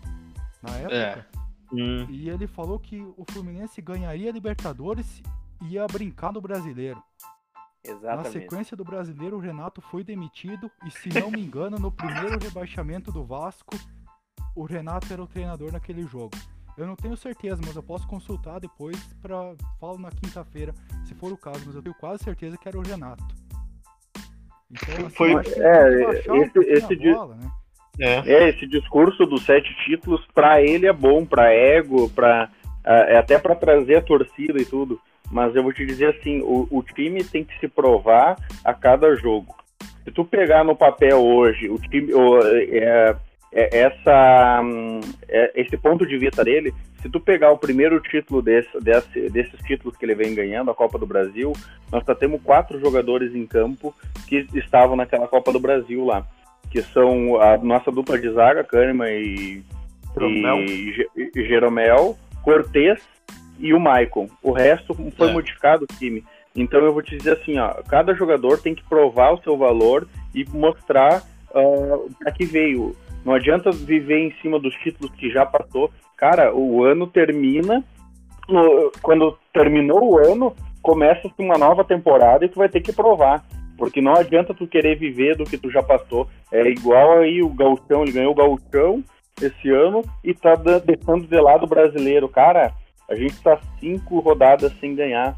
[0.62, 0.94] na época.
[0.94, 1.25] É.
[1.73, 2.07] Hum.
[2.09, 5.23] E ele falou que o Fluminense ganharia a Libertadores
[5.62, 7.03] e ia brincar no brasileiro.
[7.83, 8.25] Exatamente.
[8.25, 12.38] Na sequência do brasileiro, o Renato foi demitido e, se não me engano, no primeiro
[12.38, 13.75] rebaixamento do Vasco,
[14.55, 16.37] o Renato era o treinador naquele jogo.
[16.80, 20.72] Eu não tenho certeza, mas eu posso consultar depois para falo na quinta-feira,
[21.04, 23.22] se for o caso, mas eu tenho quase certeza que era o Renato.
[24.70, 27.50] Então, assim, foi é, esse, um esse bola, né?
[28.00, 28.32] É.
[28.32, 32.50] é, esse discurso dos sete títulos, para ele é bom, para ego, para
[32.82, 34.98] é até para trazer a torcida e tudo.
[35.30, 39.14] Mas eu vou te dizer assim, o, o, time tem que se provar a cada
[39.16, 39.54] jogo.
[40.02, 43.16] Se tu pegar no papel hoje, o time, o, é, é,
[43.52, 44.62] essa,
[45.28, 49.60] é, esse ponto de vista dele, se tu pegar o primeiro título desse, desse, desses
[49.60, 51.52] títulos que ele vem ganhando, a Copa do Brasil,
[51.90, 53.94] nós só temos quatro jogadores em campo
[54.28, 56.26] que estavam naquela Copa do Brasil lá
[56.70, 59.64] que são a nossa dupla de zaga, Kahneman e,
[61.16, 63.00] e, e Jeromel, Cortez
[63.58, 64.28] e o Maicon.
[64.42, 65.32] O resto foi é.
[65.32, 66.24] modificado o time.
[66.54, 70.08] Então eu vou te dizer assim, ó, cada jogador tem que provar o seu valor
[70.34, 72.96] e mostrar uh, para que veio.
[73.24, 75.90] Não adianta viver em cima dos títulos que já passou.
[76.16, 77.85] Cara, o ano termina.
[78.48, 83.44] No, quando terminou o ano, começa uma nova temporada e tu vai ter que provar.
[83.76, 86.28] Porque não adianta tu querer viver do que tu já passou.
[86.52, 89.02] É igual aí o Gauchão, ele ganhou o Gauchão
[89.40, 92.28] esse ano e tá deixando de lado o brasileiro.
[92.28, 92.74] Cara,
[93.09, 95.37] a gente tá cinco rodadas sem ganhar.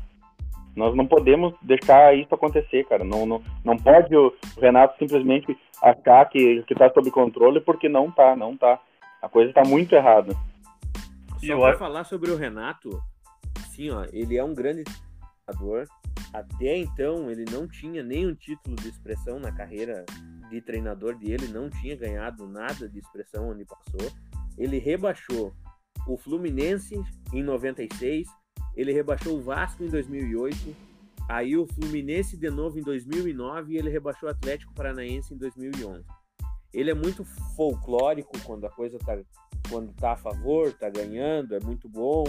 [0.75, 3.05] Nós não podemos deixar isso acontecer, cara.
[3.05, 8.11] Não, não, não pode o Renato simplesmente achar que, que tá sob controle, porque não
[8.11, 8.81] tá, não tá.
[9.21, 10.35] A coisa tá muito errada.
[11.45, 13.03] Só pra falar sobre o Renato,
[13.71, 14.85] sim, ó, ele é um grande
[15.45, 15.87] treinador,
[16.33, 20.05] até então, ele não tinha nenhum título de expressão na carreira
[20.49, 24.11] de treinador dele, não tinha ganhado nada de expressão onde passou.
[24.57, 25.53] Ele rebaixou
[26.07, 26.95] o Fluminense
[27.33, 28.29] em 96,
[28.75, 30.75] ele rebaixou o Vasco em 2008,
[31.29, 36.05] aí o Fluminense de novo em 2009 e ele rebaixou o Atlético Paranaense em 2011.
[36.73, 39.19] Ele é muito folclórico quando a coisa tá
[39.69, 42.25] quando tá a favor, tá ganhando, é muito bom.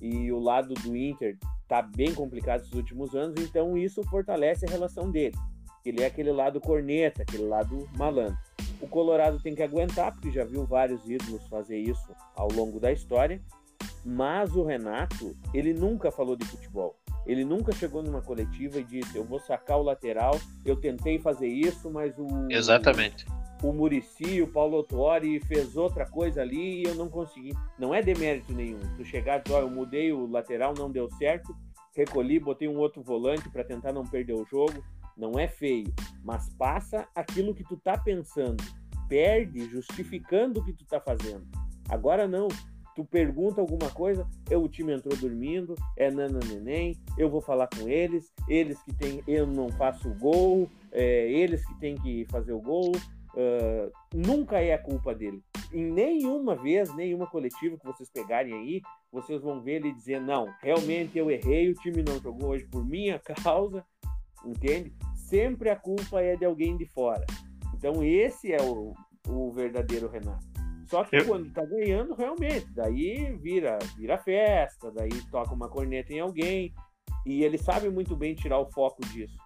[0.00, 4.70] E o lado do Inter tá bem complicado esses últimos anos, então isso fortalece a
[4.70, 5.36] relação dele.
[5.84, 8.36] Ele é aquele lado corneta, aquele lado malandro.
[8.80, 12.92] O Colorado tem que aguentar, porque já viu vários ídolos fazer isso ao longo da
[12.92, 13.40] história.
[14.04, 16.96] Mas o Renato, ele nunca falou de futebol.
[17.24, 21.46] Ele nunca chegou numa coletiva e disse: Eu vou sacar o lateral, eu tentei fazer
[21.46, 22.26] isso, mas o.
[22.50, 23.24] Exatamente
[23.62, 27.52] o Murici, o Paulo Autuori fez outra coisa ali e eu não consegui.
[27.78, 28.80] Não é demérito nenhum.
[28.96, 31.56] Tu chegar e dizer, oh, eu mudei o lateral, não deu certo,
[31.94, 34.84] recolhi, botei um outro volante para tentar não perder o jogo.
[35.16, 35.92] Não é feio,
[36.24, 38.62] mas passa aquilo que tu tá pensando.
[39.08, 41.46] Perde justificando o que tu tá fazendo.
[41.88, 42.48] Agora não.
[42.94, 47.68] Tu pergunta alguma coisa, eu, o time entrou dormindo, é nana neném, eu vou falar
[47.68, 52.52] com eles, eles que tem, eu não faço gol, é eles que têm que fazer
[52.52, 52.92] o gol.
[53.34, 55.42] Uh, nunca é a culpa dele.
[55.72, 60.52] Em nenhuma vez, nenhuma coletiva que vocês pegarem aí, vocês vão ver ele dizer: não,
[60.60, 63.82] realmente eu errei, o time não jogou hoje por minha causa,
[64.44, 64.92] entende?
[65.14, 67.24] Sempre a culpa é de alguém de fora.
[67.74, 68.92] Então, esse é o,
[69.26, 70.46] o verdadeiro Renato.
[70.86, 71.26] Só que eu...
[71.26, 76.72] quando tá ganhando, realmente, daí vira, vira festa, daí toca uma corneta em alguém,
[77.24, 79.36] e ele sabe muito bem tirar o foco disso.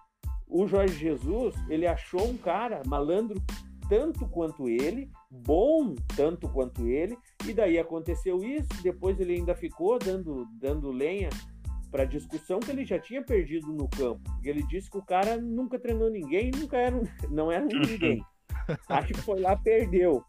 [0.47, 3.41] O Jorge Jesus, ele achou um cara malandro
[3.89, 9.97] tanto quanto ele, bom tanto quanto ele, e daí aconteceu isso, depois ele ainda ficou
[9.97, 11.29] dando, dando lenha
[11.91, 14.21] para discussão que ele já tinha perdido no campo.
[14.43, 18.23] Ele disse que o cara nunca treinou ninguém, nunca era, não era um ninguém.
[18.89, 20.23] Acho que foi lá perdeu.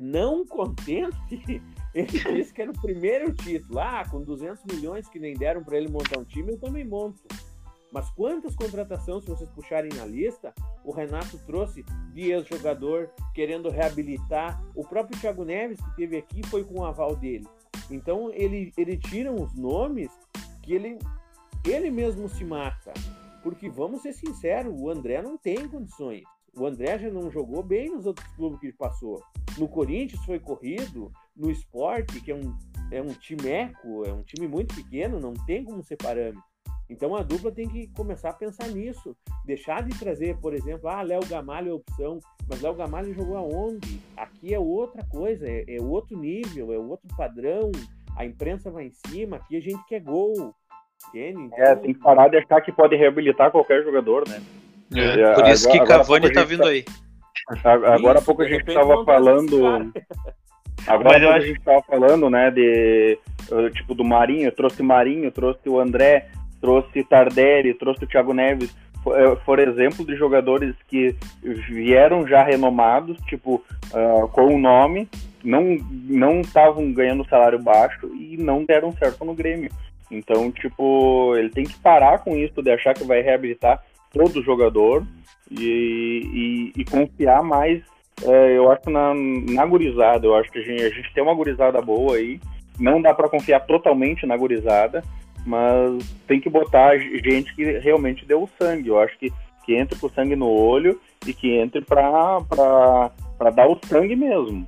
[0.00, 1.14] Não contente,
[1.94, 3.78] ele disse que era o primeiro título.
[3.78, 7.20] Ah, com 200 milhões que nem deram para ele montar um time, eu também monto.
[7.92, 11.84] Mas quantas contratações, se vocês puxarem na lista, o Renato trouxe
[12.14, 14.62] de ex-jogador querendo reabilitar.
[14.74, 17.46] O próprio Thiago Neves, que teve aqui, foi com o aval dele.
[17.90, 20.10] Então ele, ele tira uns nomes
[20.62, 20.98] que ele,
[21.66, 22.94] ele mesmo se mata.
[23.42, 26.22] Porque vamos ser sinceros, o André não tem condições.
[26.54, 29.22] O André já não jogou bem nos outros clubes que ele passou.
[29.60, 32.56] No Corinthians foi corrido, no esporte, que é um,
[32.90, 36.42] é um timeco, é um time muito pequeno, não tem como ser parâmetro.
[36.88, 39.14] Então a dupla tem que começar a pensar nisso.
[39.44, 44.00] Deixar de trazer, por exemplo, ah, Léo Gamalho é opção, mas Léo Gamalho jogou aonde?
[44.16, 47.70] Aqui é outra coisa, é, é, outro nível, é outro padrão.
[48.16, 50.54] A imprensa vai em cima, aqui a gente quer gol.
[51.08, 51.42] Entende?
[51.42, 51.58] Então...
[51.58, 54.42] É, tem que parar de achar que pode reabilitar qualquer jogador, né?
[54.96, 56.68] É, é por isso agora, que Cavani tá vindo tá...
[56.70, 56.82] aí.
[57.64, 59.92] Agora há pouco a gente estava falando.
[60.86, 63.18] Agora a gente estava falando, né, de
[63.74, 66.28] tipo do Marinho, trouxe Marinho, trouxe o André,
[66.60, 73.16] trouxe Tardelli, trouxe o Thiago Neves, por é, exemplo, de jogadores que vieram já renomados,
[73.26, 75.08] tipo, uh, com o nome,
[75.42, 79.70] não não estavam ganhando salário baixo e não deram certo no Grêmio.
[80.10, 83.82] Então, tipo, ele tem que parar com isso de achar que vai reabilitar
[84.12, 85.04] todo jogador
[85.50, 87.82] e, e, e confiar mais,
[88.22, 90.26] é, eu acho, na, na gurizada.
[90.26, 92.40] Eu acho que a gente, a gente tem uma gurizada boa aí.
[92.78, 95.02] Não dá para confiar totalmente na gurizada,
[95.44, 98.88] mas tem que botar gente que realmente deu sangue.
[98.88, 99.32] Eu acho que,
[99.64, 102.40] que entre com sangue no olho e que entre para
[103.54, 104.66] dar o sangue mesmo.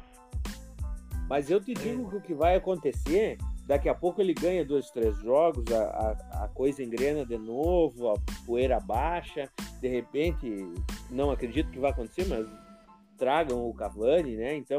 [1.29, 4.91] Mas eu te digo que o que vai acontecer, daqui a pouco ele ganha dois,
[4.91, 9.49] três jogos, a, a, a coisa engrena de novo, a poeira baixa,
[9.81, 10.49] de repente,
[11.11, 12.47] não acredito que vai acontecer, mas
[13.17, 14.57] tragam o Cavani, né?
[14.57, 14.79] Então,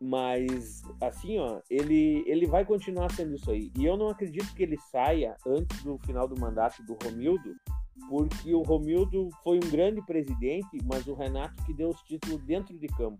[0.00, 3.70] mas, assim, ó, ele, ele vai continuar sendo isso aí.
[3.76, 7.54] E eu não acredito que ele saia antes do final do mandato do Romildo,
[8.08, 12.78] porque o Romildo foi um grande presidente, mas o Renato que deu os títulos dentro
[12.78, 13.18] de campo.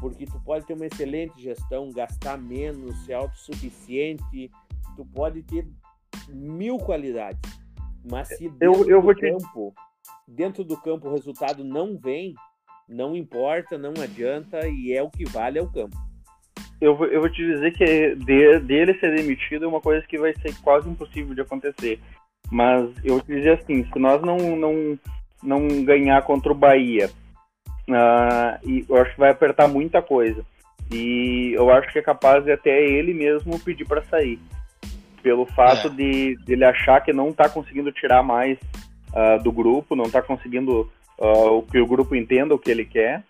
[0.00, 4.50] Porque tu pode ter uma excelente gestão, gastar menos, ser autossuficiente,
[4.96, 5.66] tu pode ter
[6.28, 7.40] mil qualidades.
[8.08, 10.10] Mas se dentro eu, eu do campo, te...
[10.32, 12.34] dentro do campo o resultado não vem,
[12.88, 15.96] não importa, não adianta e é o que vale é o campo.
[16.80, 20.16] Eu, vou, eu vou te dizer que de, dele ser demitido é uma coisa que
[20.16, 22.00] vai ser quase impossível de acontecer.
[22.50, 24.98] Mas eu vou te dizer assim, se nós não, não,
[25.42, 27.10] não ganhar contra o Bahia,
[27.88, 30.44] uh, e eu acho que vai apertar muita coisa.
[30.90, 34.38] E eu acho que é capaz de até ele mesmo pedir para sair.
[35.22, 35.90] Pelo fato é.
[35.90, 38.58] de, de ele achar que não está conseguindo tirar mais
[39.12, 42.84] uh, do grupo, não está conseguindo uh, o que o grupo entenda o que ele
[42.84, 43.22] quer.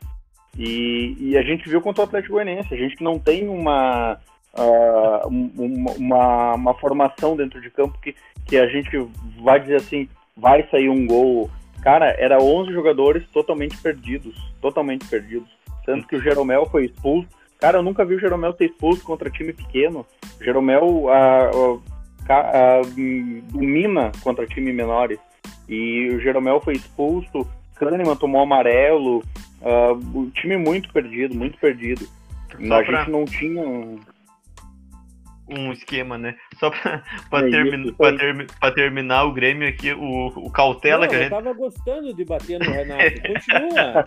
[0.57, 4.19] E, e, a gente viu contra o Atlético Goianiense, a gente não tem uma,
[4.55, 8.91] uh, uma, uma, uma, formação dentro de campo que, que a gente
[9.41, 11.49] vai dizer assim, vai sair um gol.
[11.89, 15.49] Cara, era 11 jogadores totalmente perdidos, totalmente perdidos.
[15.87, 17.27] Tanto que o Jeromel foi expulso.
[17.59, 20.05] Cara, eu nunca vi o Jeromel ser expulso contra time pequeno.
[20.39, 21.83] O Jeromel uh,
[23.51, 25.19] domina contra time menores.
[25.67, 29.25] E o Jeromel foi expulso, Kahneman tomou amarelo.
[29.63, 32.07] Uh, o time muito perdido, muito perdido.
[32.67, 32.99] Só a pra...
[32.99, 33.63] gente não tinha
[35.49, 35.73] um...
[35.73, 36.37] esquema, né?
[36.59, 41.03] Só pra, pra, é termi pra, ter pra, terminar o Grêmio aqui, o, o Cautela
[41.03, 41.33] não, que a gente.
[41.33, 43.21] Eu tava gostando de bater no Renato.
[43.23, 44.05] Continua.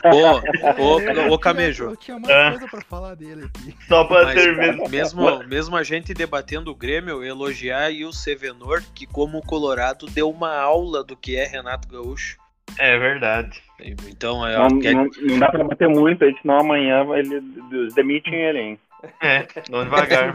[0.80, 1.86] ô, ô, ô, Camejo.
[1.86, 2.50] Eu tinha mais ah.
[2.52, 3.76] coisa pra falar dele aqui.
[3.88, 4.90] Só pra terminar.
[4.90, 10.30] Mesmo, mesmo a gente debatendo o Grêmio, elogiar aí o Sevenor, que como Colorado deu
[10.30, 12.38] uma aula do que é Renato Gaúcho.
[12.78, 13.62] É verdade.
[14.10, 18.80] Então, é, não, não, não, dá pra bater muito, senão amanhã eles demitem ele, hein?
[19.22, 20.34] É, vamos devagar.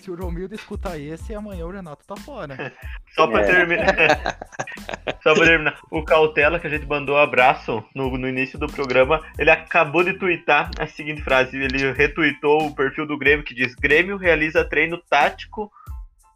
[0.00, 2.72] Se o, Romildo escutar esse, amanhã o Renato tá fora.
[3.14, 3.44] Só pra é.
[3.44, 4.38] terminar.
[5.22, 5.78] Só pra terminar.
[5.90, 10.04] O Cautela, que a gente mandou um abraço no, no início do programa, ele acabou
[10.04, 11.56] de twittar a seguinte frase.
[11.56, 15.70] Ele retweetou o perfil do Grêmio que diz: Grêmio realiza treino tático,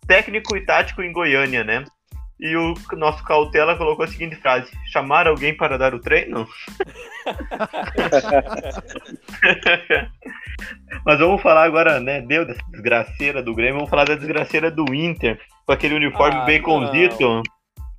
[0.07, 1.85] técnico e tático em Goiânia, né?
[2.41, 6.49] E o nosso cautela colocou a seguinte frase: chamar alguém para dar o treino?
[11.05, 12.23] Mas vamos falar agora, né?
[12.23, 16.47] Deu dessa desgraceira do Grêmio, vamos falar da desgraceira do Inter, com aquele uniforme ah,
[16.47, 17.43] baconzito.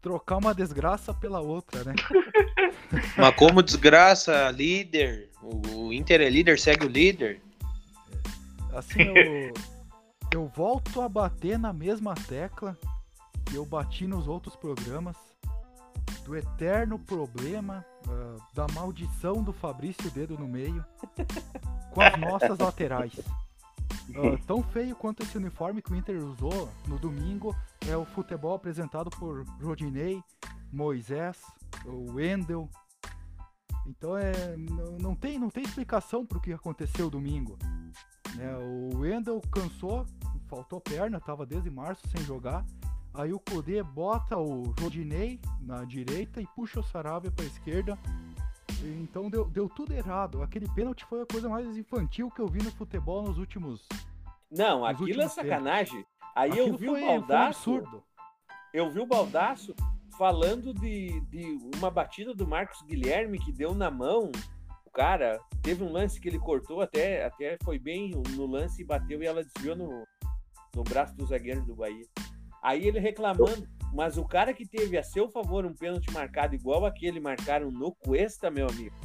[0.02, 1.94] Trocar uma desgraça pela outra, né?
[3.16, 7.40] Mas como desgraça, líder, o Inter é líder, segue o líder.
[8.74, 9.54] Assim, eu,
[10.34, 12.76] eu volto a bater na mesma tecla
[13.52, 15.18] que eu bati nos outros programas
[16.24, 20.86] do eterno problema uh, da maldição do Fabrício Dedo no meio
[21.92, 23.14] com as nossas laterais.
[24.10, 27.54] Uh, tão feio quanto esse uniforme que o Inter usou no domingo
[27.90, 30.24] é o futebol apresentado por Rodinei,
[30.72, 31.38] Moisés,
[31.86, 32.70] o Wendel.
[33.86, 37.60] Então é, não, não, tem, não tem explicação para o que aconteceu domingo.
[38.40, 40.06] É, o Wendel cansou,
[40.48, 42.66] faltou perna, estava desde março sem jogar.
[43.14, 48.00] Aí o Kudê bota o Rodinei na direita e puxa o Saravia para a esquerda.
[49.02, 50.42] Então deu, deu tudo errado.
[50.42, 53.88] Aquele pênalti foi a coisa mais infantil que eu vi no futebol nos últimos.
[54.50, 55.98] Não, nos aquilo é sacanagem.
[55.98, 56.12] Tempos.
[56.36, 57.72] Aí aquilo eu vi foi, o Baldaço.
[57.72, 58.02] Um
[58.74, 59.76] eu vi o Baldaço
[60.18, 64.32] falando de, de uma batida do Marcos Guilherme que deu na mão.
[64.86, 68.86] O cara teve um lance que ele cortou, até, até foi bem no lance e
[68.86, 70.06] bateu e ela desviou no,
[70.76, 72.06] no braço do zagueiro do Bahia.
[72.62, 76.86] Aí ele reclamando, mas o cara que teve a seu favor um pênalti marcado igual
[76.86, 78.96] aquele marcaram no Cuesta, meu amigo,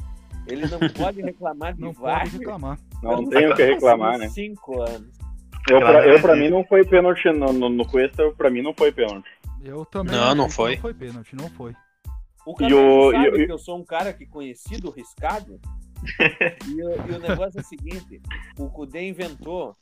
[0.47, 2.21] ele não pode reclamar de não VAR.
[2.21, 2.79] Pode reclamar.
[3.01, 4.29] Não, não tem o que reclamar, né?
[4.29, 5.17] Cinco anos.
[5.69, 8.73] Eu, pra, eu, pra mim, não foi pênalti no, no, no Cuesta, pra mim não
[8.73, 9.29] foi pênalti.
[9.63, 10.15] Eu também.
[10.15, 10.75] Não, não foi.
[10.75, 11.73] Não foi pênalti, não foi.
[12.45, 15.59] O cara o, sabe e, que eu sou um cara que conhecido riscado.
[16.65, 18.21] e, e, o negócio é o seguinte:
[18.57, 19.75] o Kudê inventou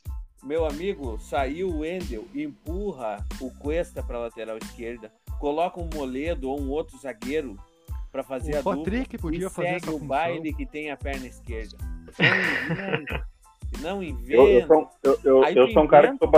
[0.46, 6.62] meu amigo, saiu o Wendel, empurra o Cuesta para lateral esquerda, coloca um Moledo ou
[6.62, 7.58] um outro zagueiro
[8.12, 10.08] para fazer o a Patrick dupla podia e fazer segue o função.
[10.08, 11.76] baile que tem a perna esquerda.
[13.82, 14.34] Não, inventa.
[14.36, 16.30] Eu, eu, sou, eu, eu, eu sou um cara que tô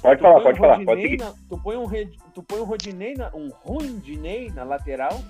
[0.00, 1.16] Pode falar, pode um falar, pode seguir.
[1.18, 1.86] Na, tu põe um,
[2.32, 5.20] tu põe um Rodinei, na, um Rondinei na lateral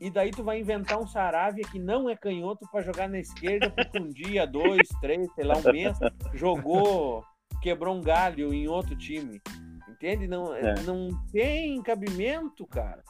[0.00, 3.68] e daí tu vai inventar um Saravia que não é canhoto para jogar na esquerda,
[3.68, 5.98] porque um dia, dois, três, sei lá, um mês,
[6.32, 7.22] jogou,
[7.60, 9.40] quebrou um galho em outro time.
[9.88, 10.26] Entende?
[10.26, 10.74] Não, é.
[10.86, 13.02] não tem cabimento, cara.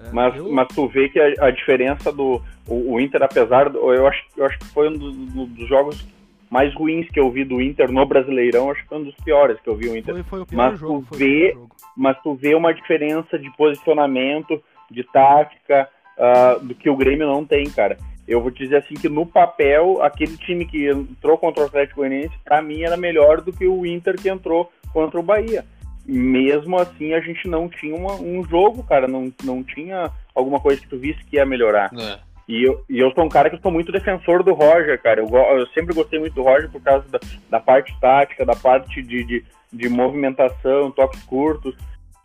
[0.00, 0.50] É, mas, eu...
[0.50, 3.92] mas tu vê que a, a diferença do o, o, Inter, apesar do.
[3.94, 6.04] Eu acho, eu acho que foi um dos, dos, jogos
[6.50, 9.60] mais ruins que eu vi do Inter no Brasileirão, acho que foi um dos piores
[9.60, 10.14] que eu vi o Inter.
[10.14, 11.56] Foi, foi o mas jogo, tu vê,
[11.96, 14.60] mas tu vê uma diferença de posicionamento
[14.92, 17.96] de tática, uh, do que o Grêmio não tem, cara.
[18.26, 22.00] Eu vou te dizer assim que no papel, aquele time que entrou contra o Atlético
[22.00, 25.64] Goianiense, para mim era melhor do que o Inter que entrou contra o Bahia.
[26.06, 30.80] Mesmo assim, a gente não tinha uma, um jogo, cara, não, não tinha alguma coisa
[30.80, 31.90] que tu visse que ia melhorar.
[31.94, 32.18] É.
[32.48, 35.20] E eu, e eu sou um cara que sou muito defensor do Roger, cara.
[35.20, 39.00] Eu, eu sempre gostei muito do Roger por causa da, da parte tática, da parte
[39.02, 41.74] de, de, de movimentação, toques curtos.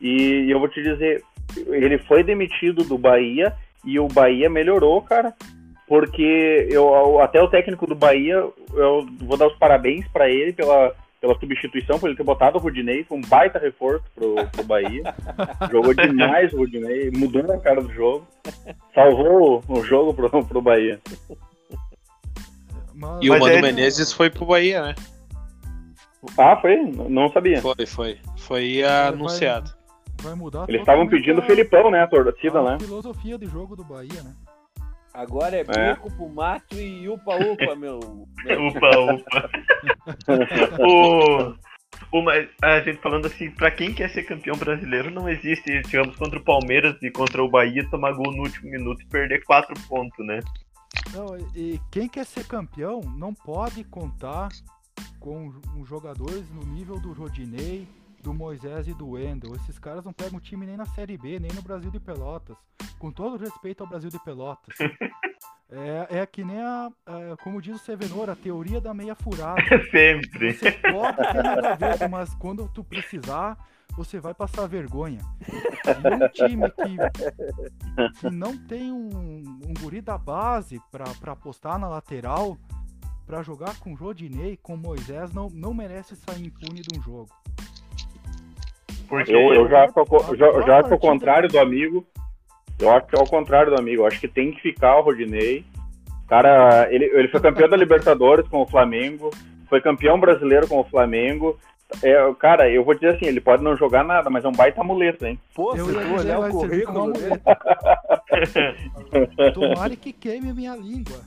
[0.02, 1.24] E, e eu vou te dizer,
[1.68, 3.54] ele foi demitido do Bahia
[3.86, 5.34] e o Bahia melhorou, cara.
[5.88, 10.94] Porque eu até o técnico do Bahia, eu vou dar os parabéns para ele pela,
[11.22, 15.02] pela substituição, por ele ter botado o Rudinei, foi um baita reforço pro, pro Bahia.
[15.72, 18.28] Jogou demais o Rudinei, mudou a cara do jogo,
[18.94, 21.00] salvou o jogo pro, pro Bahia.
[23.22, 24.96] E o Mano Menezes foi pro Bahia, né?
[26.38, 26.76] Ah, foi?
[26.76, 27.62] Não sabia.
[27.62, 28.18] Foi, foi.
[28.38, 29.77] Foi anunciado.
[30.22, 32.04] Vai mudar Eles estavam pedindo o Felipão, né?
[32.04, 32.76] A torcida, né?
[32.76, 34.34] A filosofia de jogo do Bahia, né?
[35.14, 35.94] Agora é, é.
[35.94, 37.98] bico pro mato e upa-upa, meu.
[38.70, 39.50] Upa-upa.
[40.80, 42.30] o, o,
[42.62, 46.44] a gente falando assim, pra quem quer ser campeão brasileiro, não existe, digamos, contra o
[46.44, 50.40] Palmeiras e contra o Bahia, tomar gol no último minuto e perder quatro pontos, né?
[51.13, 54.50] Não, e quem quer ser campeão não pode contar
[55.20, 55.52] com
[55.84, 57.88] jogadores no nível do Rodinei,
[58.28, 59.56] do Moisés e do Wendel.
[59.56, 62.58] Esses caras não pegam time nem na Série B, nem no Brasil de Pelotas.
[63.00, 64.75] Com todo respeito ao Brasil de Pelotas.
[65.69, 69.62] É, é que nem a, a, como diz o Sevenor, a teoria da meia furada.
[69.92, 70.54] Sempre.
[70.54, 73.58] Você pode ter nada a ver, mas quando tu precisar,
[73.98, 75.19] você vai passar vergonha.
[75.86, 81.90] E um time que, que não tem um, um guri da base para apostar na
[81.90, 82.58] lateral,
[83.25, 87.30] pra jogar com Rodinei, com Moisés, não, não merece sair impune de um jogo.
[89.08, 92.06] Porque eu, eu já, eu já, eu já acho ao contrário do amigo.
[92.80, 94.04] Eu acho que é ao contrário do amigo.
[94.04, 95.66] Eu acho que tem que ficar o Rodinei.
[96.28, 99.32] Cara, ele, ele foi campeão da Libertadores com o Flamengo,
[99.70, 101.58] foi campeão brasileiro com o Flamengo.
[102.04, 104.82] É, cara, eu vou dizer assim, ele pode não jogar nada, mas é um baita
[104.82, 105.40] amuleto, hein?
[105.56, 107.14] Pô, eu se tu olhar o currículo...
[109.54, 111.22] Tomara que queime a minha língua.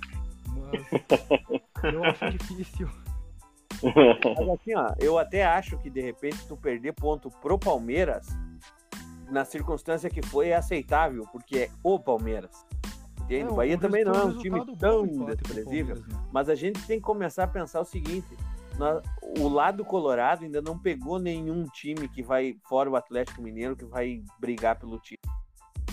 [1.83, 2.91] Mas eu acho difícil.
[3.83, 8.29] Mas assim, ó, eu até acho que de repente tu perder ponto pro Palmeiras,
[9.31, 12.67] na circunstância que foi, é aceitável, porque é o Palmeiras.
[13.23, 13.49] Entende?
[13.49, 16.03] É, o Bahia também não é um time tão desprezível, né?
[16.33, 18.27] mas a gente tem que começar a pensar o seguinte:
[18.77, 19.01] na,
[19.39, 23.85] o lado colorado ainda não pegou nenhum time que vai, fora o Atlético Mineiro, que
[23.85, 25.33] vai brigar pelo título.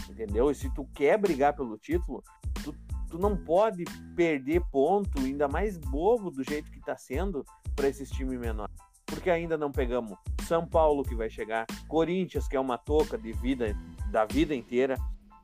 [0.09, 0.49] Entendeu?
[0.49, 2.23] E se tu quer brigar pelo título,
[2.63, 2.73] tu,
[3.09, 3.83] tu não pode
[4.15, 7.45] perder ponto, ainda mais bobo do jeito que tá sendo,
[7.75, 8.75] para esses times menores.
[9.05, 13.31] Porque ainda não pegamos São Paulo, que vai chegar, Corinthians, que é uma toca de
[13.31, 13.75] vida
[14.11, 14.95] da vida inteira.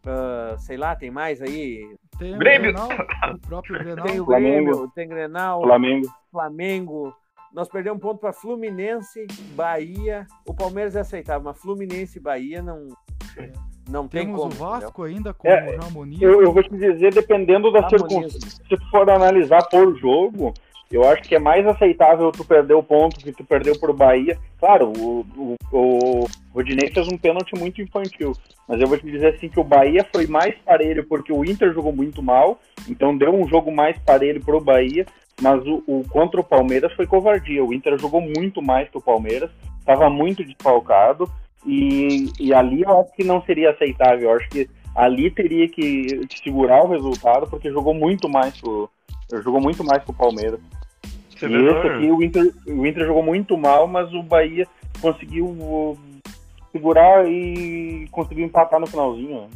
[0.06, 1.96] Uh, sei lá, tem mais aí.
[2.20, 2.72] Tem Grêmio.
[2.72, 2.90] o, Grenal,
[3.36, 4.06] o próprio Grenal.
[4.06, 6.14] Tem o Grêmio, tem Grenal, Flamengo.
[6.30, 7.16] Flamengo.
[7.54, 10.26] Nós perdemos um ponto para Fluminense, Bahia.
[10.46, 12.90] O Palmeiras é aceitável, mas Fluminense e Bahia não.
[13.90, 15.18] Não tem Temos como, o Vasco entendeu?
[15.18, 16.24] ainda com é, o.
[16.24, 20.54] Eu, eu, vou te dizer, dependendo da circunstância, se tu for analisar por jogo,
[20.90, 24.38] eu acho que é mais aceitável tu perder o ponto que tu perdeu por Bahia.
[24.58, 28.32] Claro, o, o, o Rodinei fez um pênalti muito infantil,
[28.68, 31.74] mas eu vou te dizer assim que o Bahia foi mais parelho porque o Inter
[31.74, 35.06] jogou muito mal, então deu um jogo mais parelho pro Bahia,
[35.42, 37.66] mas o, o contra o Palmeiras foi covardia.
[37.66, 41.30] O Inter jogou muito mais que o Palmeiras, estava muito desfalcado
[41.66, 44.30] e, e ali eu acho que não seria aceitável.
[44.30, 48.90] Eu acho que ali teria que segurar o resultado porque jogou muito mais pro,
[49.42, 50.60] jogou muito mais que o Palmeiras.
[51.30, 54.68] Você e esse aqui o Inter, o Inter jogou muito mal, mas o Bahia
[55.02, 55.98] conseguiu uh,
[56.72, 59.50] segurar e conseguiu empatar no finalzinho.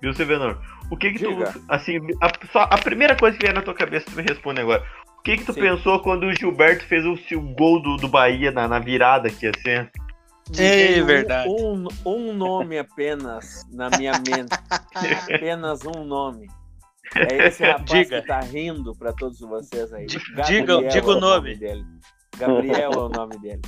[0.00, 0.58] Viu, Sevenor?
[0.90, 1.52] O que que Diga.
[1.52, 1.62] tu.
[1.68, 4.84] Assim, a, só, a primeira coisa que vier na tua cabeça, tu me responde agora.
[5.18, 5.60] O que que tu Sim.
[5.60, 9.46] pensou quando o Gilberto fez o, o gol do, do Bahia na, na virada que
[9.46, 9.90] ia ser?
[10.58, 11.48] É verdade.
[11.48, 14.54] Um, um nome apenas na minha mente.
[15.34, 16.48] apenas um nome.
[17.14, 18.20] É esse rapaz diga.
[18.20, 20.06] que tá rindo para todos vocês aí.
[20.06, 21.54] Diga, diga o nome.
[21.56, 21.84] dele.
[22.38, 23.60] Gabriel é o nome dele.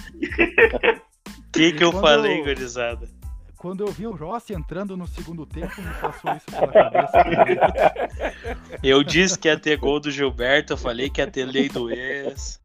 [1.27, 3.09] O que, que eu quando falei, eu, gurizada?
[3.57, 7.25] Quando eu vi o Rossi entrando no segundo tempo, me passou isso pela cabeça.
[8.83, 11.91] Eu disse que ia ter gol do Gilberto, eu falei que ia ter lei do
[11.91, 12.61] ex.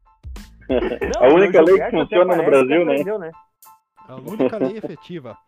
[0.68, 3.18] Não, a única lei que funciona no Brasil, né?
[3.18, 3.30] né?
[4.10, 5.38] A única lei efetiva.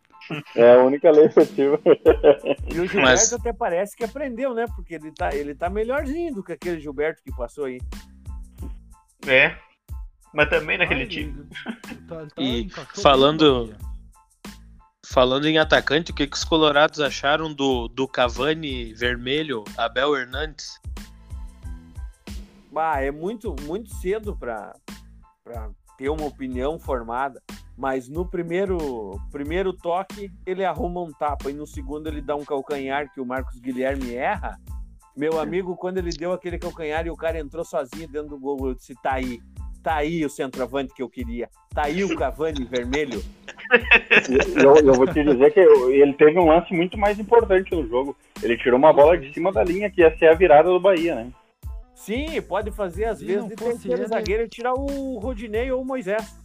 [0.55, 1.81] É a única lei efetiva.
[2.73, 3.33] E o Gilberto Mas...
[3.33, 4.67] até parece que aprendeu, né?
[4.77, 7.81] Porque ele tá, ele tá melhorzinho do que aquele Gilberto que passou aí.
[9.27, 9.57] É.
[10.33, 11.47] Mas também naquele Ai, time.
[12.07, 13.75] Tá, tá e falando.
[15.05, 20.81] Falando em atacante, o que, que os colorados acharam do, do Cavani vermelho, Abel Hernandes?
[22.71, 24.73] Bah, é muito, muito cedo para
[26.03, 27.41] ter uma opinião formada
[27.77, 32.45] mas no primeiro, primeiro toque ele arruma um tapa e no segundo ele dá um
[32.45, 34.59] calcanhar que o Marcos Guilherme erra.
[35.17, 38.69] Meu amigo, quando ele deu aquele calcanhar e o cara entrou sozinho dentro do gol,
[38.69, 39.41] eu disse: tá aí,
[39.83, 43.23] tá aí o centroavante que eu queria, tá aí o Cavani vermelho.
[44.63, 48.17] Eu, eu, vou te dizer que ele teve um lance muito mais importante no jogo.
[48.43, 51.15] Ele tirou uma bola de cima da linha que ia ser a virada do Bahia,
[51.15, 51.33] né?
[52.03, 54.09] Sim, pode fazer às Se vezes de terceiro ele...
[54.09, 56.37] zagueiro e tirar o Rodinei ou o Moisés.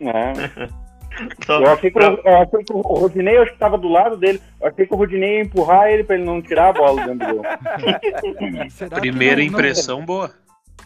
[0.00, 0.32] É.
[1.44, 3.88] Só eu, achei que, eu, eu achei que o Rodinei, eu acho que tava do
[3.88, 4.40] lado dele.
[4.58, 7.28] Eu achei que o Rodinei ia empurrar ele pra ele não tirar a bola dentro
[7.28, 7.44] do gol.
[9.00, 10.06] Primeira não, impressão não...
[10.06, 10.30] boa.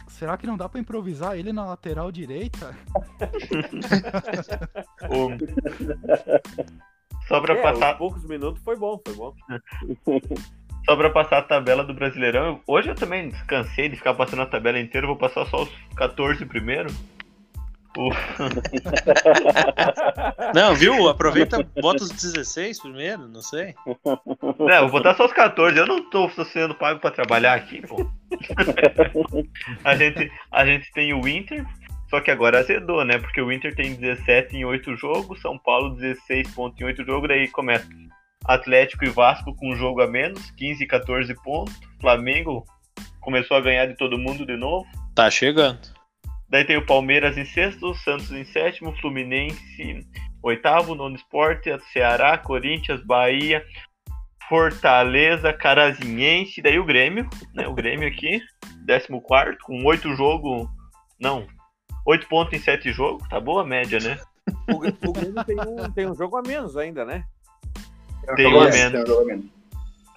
[0.08, 2.76] Será que não dá pra improvisar ele na lateral direita?
[7.28, 7.96] Só pra é, passar.
[7.98, 9.32] poucos minutos foi bom, foi bom.
[10.84, 12.60] Só pra passar a tabela do Brasileirão.
[12.66, 15.06] Hoje eu também descansei de ficar passando a tabela inteira.
[15.06, 16.88] Vou passar só os 14 primeiro.
[20.54, 21.08] Não, viu?
[21.08, 23.74] Aproveita, bota os 16 primeiro, não sei.
[24.58, 25.76] Não, vou botar só os 14.
[25.76, 28.10] Eu não tô sendo pago pra trabalhar aqui, pô.
[29.84, 31.66] a, gente, a gente tem o Inter,
[32.08, 33.18] só que agora azedou, né?
[33.18, 37.28] Porque o Inter tem 17 em 8 jogos, São Paulo 16 pontos em 8 jogos,
[37.28, 37.86] daí começa
[38.44, 41.78] Atlético e Vasco com um jogo a menos, 15 e 14 pontos.
[42.00, 42.64] Flamengo
[43.20, 44.86] começou a ganhar de todo mundo de novo.
[45.14, 45.80] Tá chegando.
[46.48, 50.06] Daí tem o Palmeiras em sexto, Santos em sétimo, Fluminense
[50.42, 53.64] oitavo, nono Esporte, Ceará, Corinthians, Bahia,
[54.48, 57.66] Fortaleza, Carazinhense, daí o Grêmio, né?
[57.68, 58.40] O Grêmio aqui.
[58.86, 60.68] 14 com 8 jogos.
[61.18, 61.46] Não.
[62.04, 63.26] 8 pontos em 7 jogos.
[63.28, 64.18] Tá boa a média, né?
[64.68, 67.24] O, o Grêmio tem um, tem um jogo a menos ainda, né?
[68.36, 69.10] Tem um a menos.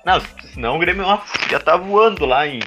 [0.05, 0.19] Não,
[0.53, 1.05] senão o Grêmio
[1.49, 2.59] já tá voando lá em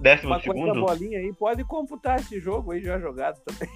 [0.00, 0.80] décimo Mas segundo.
[0.80, 3.68] bolinha aí, pode computar esse jogo aí já jogado também.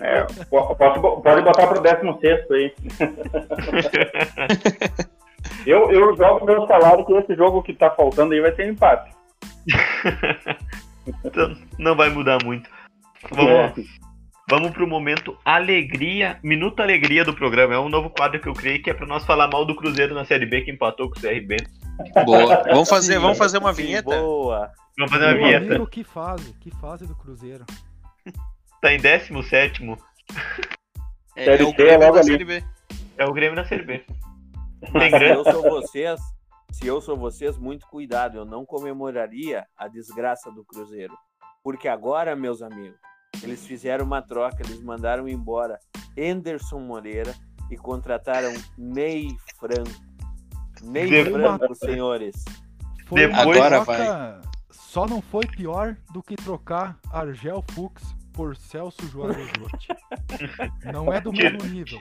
[0.00, 2.74] É, po- pode, pode botar pro 16 aí.
[5.66, 9.12] eu, eu jogo meu salário que esse jogo que tá faltando aí vai ser empate.
[11.24, 12.70] Então, não vai mudar muito.
[13.32, 13.74] Vamos, É.
[14.48, 17.74] vamos pro momento alegria, minuto alegria do programa.
[17.74, 20.14] É um novo quadro que eu criei que é pra nós falar mal do Cruzeiro
[20.14, 21.56] na Série B que empatou com o CRB.
[22.24, 22.62] Boa.
[22.64, 24.10] Vamos fazer, vamos fazer uma vinheta?
[24.10, 24.70] Boa.
[24.98, 25.66] Vamos fazer uma Meu vinheta.
[25.66, 27.64] amigo, que fase, que fase do Cruzeiro.
[28.80, 29.82] Tá em 17
[31.36, 32.30] É, Série é o C é Grêmio logo da ali.
[32.30, 32.64] Série B.
[33.16, 34.04] é o Grêmio na Série B.
[34.92, 35.34] Tem se grande.
[35.38, 36.20] eu sou vocês,
[36.72, 38.36] se eu sou vocês, muito cuidado.
[38.38, 41.14] Eu não comemoraria a desgraça do Cruzeiro.
[41.62, 42.98] Porque agora, meus amigos,
[43.42, 45.78] eles fizeram uma troca, eles mandaram embora
[46.18, 47.34] Anderson Moreira
[47.70, 49.28] e contrataram Ney
[49.58, 49.90] Franco.
[50.82, 52.44] Ney De- Franco, senhores.
[53.06, 58.02] Foi Depois- Agora troca- Só não foi pior do que trocar Argel Fux
[58.32, 59.88] por Celso Juazejote.
[60.92, 61.98] Não é do mesmo nível.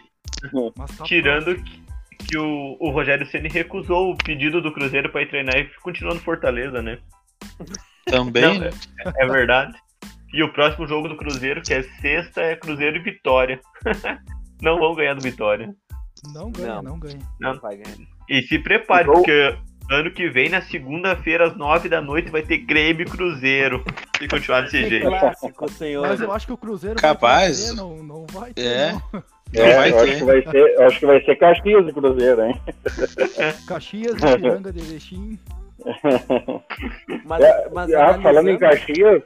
[0.77, 1.83] Mas tá Tirando que,
[2.27, 6.15] que o, o Rogério Ceni recusou o pedido do Cruzeiro pra ir treinar e continuou
[6.15, 6.99] no Fortaleza, né?
[8.05, 8.69] Também, Não, né?
[9.17, 9.77] É verdade.
[10.33, 13.59] E o próximo jogo do Cruzeiro, que é sexta, é Cruzeiro e Vitória.
[14.61, 15.73] não vão ganhar do Vitória.
[16.33, 16.83] Não ganha, Não.
[16.83, 17.19] não, ganha.
[17.39, 17.59] Não.
[17.59, 17.97] Vai ganhar.
[18.29, 19.15] E se prepare, Gol.
[19.15, 19.55] porque
[19.89, 23.83] ano que vem, na segunda-feira, às nove da noite, vai ter Grêmio e Cruzeiro.
[24.17, 25.07] Se continuar desse Que jeito.
[25.07, 26.11] clássico, senhores.
[26.11, 27.59] Mas eu acho que o Cruzeiro Capaz.
[27.59, 28.91] vai ter, não, não vai ter, É.
[28.93, 29.23] não.
[29.53, 32.41] É, vai eu, acho que vai ser, eu acho que vai ser Caxias e Cruzeiro,
[32.41, 32.55] hein?
[33.67, 35.37] Caxias e Piranga de Erechim.
[37.25, 39.21] Mas, É, mas ah, falando em Caxias,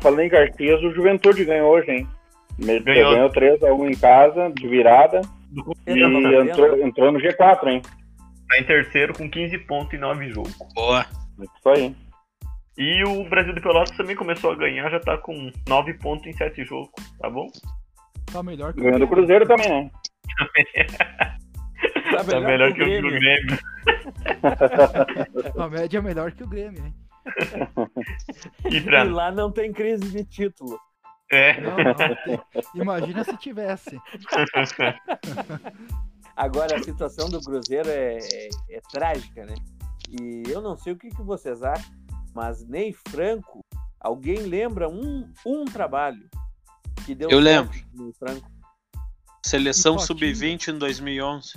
[0.00, 2.08] falando em Caxias, o Juventude ganhou hoje, hein?
[2.58, 3.12] Me- Ganhou.
[3.12, 5.20] Ganhou 3x1 em casa, de virada,
[5.86, 6.42] e vendo.
[6.50, 7.82] entrou, entrou no G4, hein?
[8.48, 10.56] Tá em terceiro com 15 pontos em 9 jogos.
[10.74, 11.06] Boa.
[11.40, 11.94] Isso aí.
[12.76, 16.32] E o Brasil de Pelotas também começou a ganhar, já tá com 9 pontos em
[16.32, 17.46] 7 jogos, tá bom?
[18.32, 19.16] Tá melhor que o Ganhando o Grêmio.
[19.16, 19.90] Cruzeiro também, né?
[22.12, 23.10] Tá Tá melhor que o Grêmio.
[23.10, 23.58] Grêmio.
[25.58, 26.94] A média é melhor que o Grêmio, hein?
[28.70, 29.04] E pra...
[29.04, 30.78] E lá não tem crise de título.
[31.30, 31.60] É.
[31.60, 33.98] Não, não, Imagina se tivesse.
[36.36, 39.54] Agora, a situação do Cruzeiro é, é- é trágica, né?
[40.10, 41.90] E eu não sei o que, que vocês acham,
[42.34, 43.64] mas Ney Franco,
[44.00, 46.28] alguém lembra um, um trabalho
[47.04, 48.44] que deu Eu certo lembro.
[49.44, 50.06] Seleção Patinho.
[50.06, 51.52] sub-20 em 2011.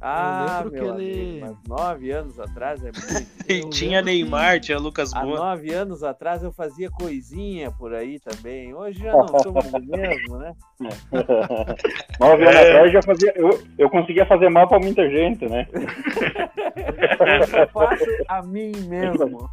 [0.00, 3.38] Ah, lembro meu que ele- amigo, mas nove anos atrás é muito.
[3.48, 5.36] E Eu tinha lembro que- Neymar, tinha Lucas Há Boa.
[5.38, 8.74] nove anos atrás eu fazia coisinha por aí também.
[8.74, 10.54] Hoje já não somos o mesmo, né?
[12.20, 12.70] Nove anos É.
[12.70, 13.32] atrás já fazia.
[13.34, 15.66] Eu, eu conseguia fazer mal pra muita gente, né?
[15.72, 19.48] Eu faço a mim mesmo.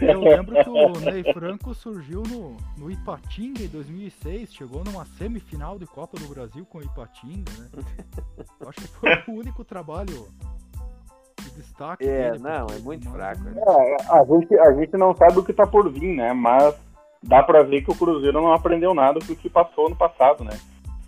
[0.00, 5.78] Eu lembro que o Ney Franco surgiu no, no Ipatinga em 2006, chegou numa semifinal
[5.78, 7.68] de Copa do Brasil com o Ipatinga, né?
[8.60, 10.28] Eu acho que foi o único trabalho
[11.42, 12.04] de destaque.
[12.06, 13.62] É, dele, não, é muito fraco, não- né?
[13.66, 16.32] É, a, gente, a gente não sabe o que tá por vir, né?
[16.32, 16.74] Mas
[17.22, 20.58] dá pra ver que o Cruzeiro não aprendeu nada do que passou no passado, né?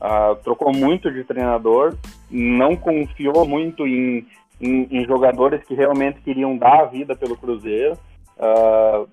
[0.00, 1.94] Ah, trocou muito de treinador,
[2.30, 4.26] não confiou muito em,
[4.60, 7.98] em, em jogadores que realmente queriam dar a vida pelo Cruzeiro.
[8.38, 9.04] Ah,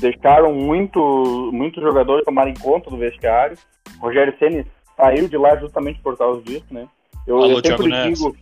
[0.00, 3.56] deixaram muito, muitos jogadores tomarem conta do vestiário.
[4.00, 6.88] Rogério Ceni saiu de lá justamente por causa disso, né?
[7.28, 8.18] Eu, Alô, eu Thiago sempre Neves.
[8.18, 8.36] digo,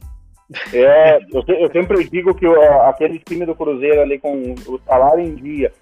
[0.72, 5.20] é, eu, eu sempre digo que ó, aquele time do Cruzeiro ali com o salário
[5.20, 5.72] em dia,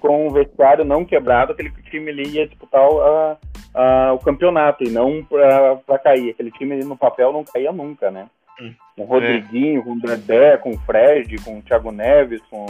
[0.00, 3.36] com o vestiário não quebrado, aquele time ali ia disputar o, a-
[3.74, 6.30] a- o campeonato e não pra, pra cair.
[6.30, 8.28] Aquele time ali no papel não caía nunca, né?
[8.60, 8.72] Hum.
[8.96, 12.66] Com o Rodriguinho, com o Dedé, com o Fred, com o Thiago Neves, com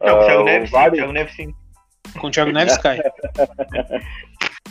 [0.00, 1.54] Não, o ah, Thiago o Neves vários- Thiago Neves sim.
[2.18, 2.98] Com o Thiago Neves cai.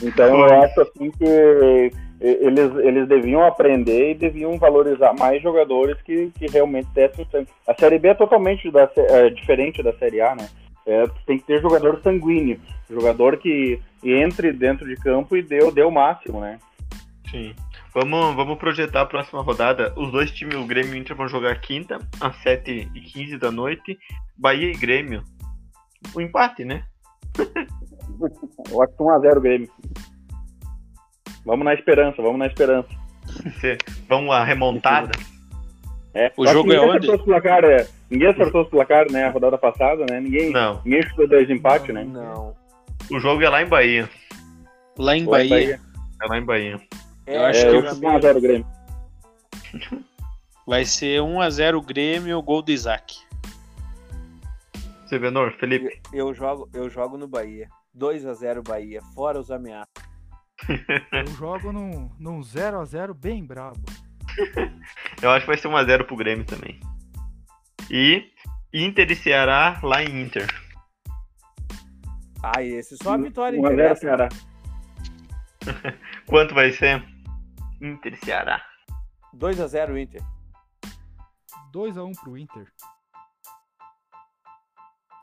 [0.02, 1.90] Então eu acho assim que
[2.20, 7.48] eles, eles deviam aprender e deviam valorizar mais jogadores que, que realmente dessem sangue.
[7.66, 10.48] A Série B é totalmente da, é, diferente da Série A, né?
[10.84, 12.58] É, tem que ter jogador sanguíneo,
[12.88, 16.58] jogador que entre dentro de campo e dê, dê o máximo, né?
[17.30, 17.54] Sim.
[17.94, 19.92] Vamos, vamos projetar a próxima rodada.
[19.96, 23.98] Os dois times, o Grêmio e o Inter, vão jogar quinta, às 7h15 da noite.
[24.36, 25.22] Bahia e Grêmio.
[26.14, 26.84] O empate, né?
[27.38, 29.68] Eu acho que 1x0 Grêmio.
[31.48, 32.88] Vamos na esperança, vamos na esperança.
[34.06, 35.12] Vamos a remontada.
[36.12, 36.98] É, O jogo é ninguém onde?
[36.98, 40.20] acertou os placar, é, ninguém acertou os placar, né, a rodada passada, né?
[40.20, 40.82] Ninguém, Não.
[40.84, 42.04] ninguém chutou dois empates, né?
[42.04, 42.54] Não.
[43.10, 44.10] O jogo é lá em Bahia.
[44.98, 45.80] Lá em Pô, Bahia.
[46.22, 46.78] É lá em Bahia.
[47.26, 48.66] Eu acho É, que eu chutei 1x0 o Grêmio.
[50.66, 53.16] vai ser 1x0 Grêmio, gol do Isaac.
[55.06, 55.98] Sevenor, Felipe.
[56.12, 57.68] Eu, eu jogo, eu jogo no Bahia.
[57.96, 60.07] 2x0 Bahia, fora os ameaças.
[61.12, 63.80] Eu jogo num, num 0x0 bem brabo.
[65.22, 66.80] Eu acho que vai ser 1x0 pro Grêmio também.
[67.90, 68.30] E
[68.72, 70.46] Inter e Ceará lá em Inter.
[72.42, 74.00] Ah, esse só a vitória 1x0 interessa.
[74.00, 74.28] Ceará.
[76.26, 77.04] Quanto vai ser?
[77.80, 78.62] Inter e Ceará.
[79.34, 80.22] 2x0 Inter.
[81.72, 82.66] 2x1 pro Inter.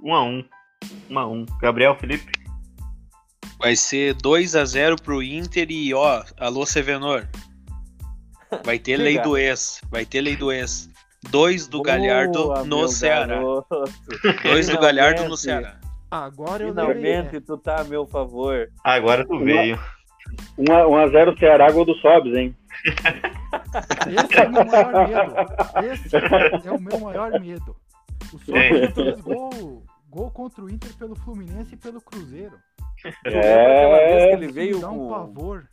[0.02, 0.50] 1x1.
[1.10, 1.60] 1x1.
[1.60, 2.45] Gabriel, Felipe.
[3.60, 7.28] Vai ser 2x0 pro Inter e ó, alô Sevenor.
[8.64, 9.82] Vai ter lei do ex.
[9.90, 10.90] Vai ter lei do ex.
[11.30, 13.28] Dois do Galhardo Boa, no meu Ceará.
[13.28, 13.84] garoto.
[14.44, 15.36] Dois do Galhardo no.
[15.36, 15.78] Ceará.
[16.12, 16.96] Agora eu lembrei.
[17.02, 18.70] Finalmente tu tá a meu favor.
[18.84, 19.80] Agora tu veio.
[20.58, 22.56] 1x0 Ceará, gol do Sobs, hein?
[24.08, 25.36] Esse é o meu maior medo.
[25.92, 26.16] Esse
[26.68, 27.76] é o meu maior medo.
[28.34, 32.58] O Sobis já fez gol, gol contra o Inter pelo Fluminense e pelo Cruzeiro.
[33.24, 35.10] Tu lembra aquela vez que ele veio dá um com.
[35.10, 35.68] pavor.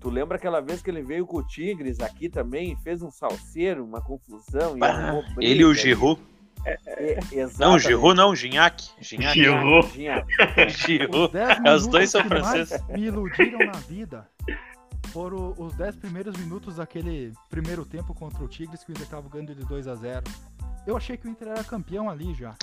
[0.00, 3.84] Tu lembra aquela vez que ele veio com o Tigres aqui também, fez um salseiro,
[3.84, 5.24] uma confusão e briga.
[5.38, 6.20] Ele e o Giroud.
[6.64, 7.82] É, Não, exatamente.
[7.82, 8.88] Giroud não, Gignac.
[9.00, 9.34] Gignac.
[9.34, 9.88] Giroud.
[10.68, 11.16] Giroud.
[11.16, 12.82] Os 10 É, os dois são que franceses.
[12.88, 14.26] me iludiram na vida
[15.08, 19.28] foram os 10 primeiros minutos daquele primeiro tempo contra o Tigres que o Inter tava
[19.28, 20.22] ganhando de 2 a 0
[20.86, 22.54] Eu achei que o Inter era campeão ali já.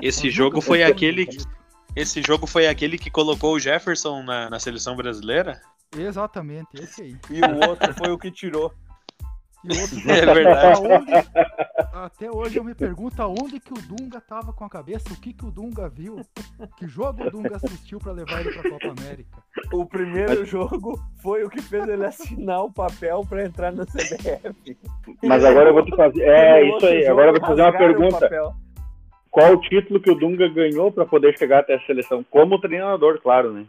[0.00, 1.22] Esse jogo foi aquele.
[1.22, 1.63] iludido.
[1.96, 5.60] Esse jogo foi aquele que colocou o Jefferson na, na seleção brasileira?
[5.96, 7.16] Exatamente, esse aí.
[7.30, 8.72] E o outro foi o que tirou.
[9.64, 10.80] E outro É verdade.
[11.92, 15.32] até hoje eu me pergunto aonde que o Dunga tava com a cabeça, o que
[15.32, 16.20] que o Dunga viu,
[16.76, 19.42] que jogo o Dunga assistiu pra levar ele pra Copa América.
[19.72, 24.76] O primeiro jogo foi o que fez ele assinar o papel pra entrar na CBF.
[25.22, 26.22] Mas agora eu vou te fazer.
[26.22, 27.06] É, isso aí.
[27.06, 28.56] Agora eu vou te fazer uma pergunta.
[29.34, 32.24] Qual o título que o Dunga ganhou pra poder chegar até a seleção?
[32.30, 33.66] Como treinador, claro, né?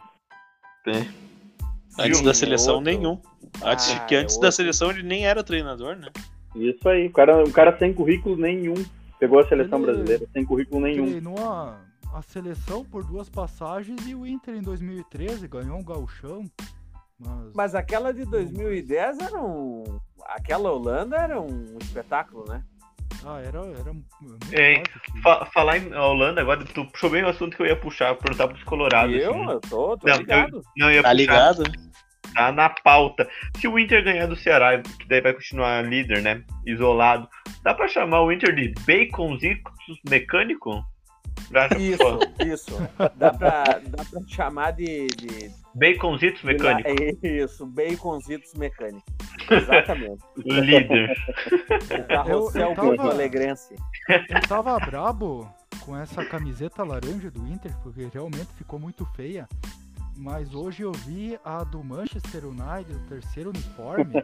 [2.00, 2.92] Antes Sim, da é seleção, outro.
[2.92, 3.20] nenhum.
[3.64, 4.52] Antes, Ah, que é antes da outro.
[4.58, 6.10] seleção ele nem era treinador, né?
[6.56, 7.08] Isso aí.
[7.08, 8.76] O cara, um cara sem currículo nenhum.
[9.20, 11.08] Pegou a seleção Ele- brasileira sem currículo nenhum.
[11.08, 11.80] Treinou a,
[12.14, 16.44] a seleção por duas passagens e o Inter em 2013 ganhou um gauchão.
[17.20, 19.84] Mas, Mas aquela de 2010 era um.
[20.26, 22.62] Aquela Holanda era um espetáculo, né?
[23.26, 24.08] Ah, era, era muito
[24.50, 24.84] time.
[25.24, 28.48] Fa- falar em Holanda agora, tu puxou bem o assunto que eu ia puxar, perguntar
[28.48, 29.16] pros colorados.
[29.16, 29.50] Eu, assim.
[29.52, 30.62] eu tô, tô Não, ligado.
[30.78, 31.64] Não, eu ia Tá puxar, ligado?
[32.34, 33.28] tá na pauta.
[33.58, 36.44] Se o Inter ganhar do Ceará, que daí vai continuar líder, né?
[36.66, 37.28] Isolado,
[37.64, 39.74] dá pra chamar o Inter de baconzitos
[40.10, 40.84] mecânico?
[41.80, 42.78] Isso, isso.
[43.16, 45.08] Dá pra, dá pra chamar de.
[45.08, 49.04] de, Baconzitos de mecânico, É isso, baconzitos mecânicos.
[49.52, 50.24] Exatamente.
[50.38, 51.16] líder.
[52.00, 53.76] O carrossel Eu- eu tava- Alegrense.
[54.10, 55.48] Eu tava brabo
[55.82, 59.48] com essa camiseta laranja do Inter, porque realmente ficou muito feia.
[60.18, 64.24] Mas hoje eu vi a do Manchester United, o terceiro uniforme.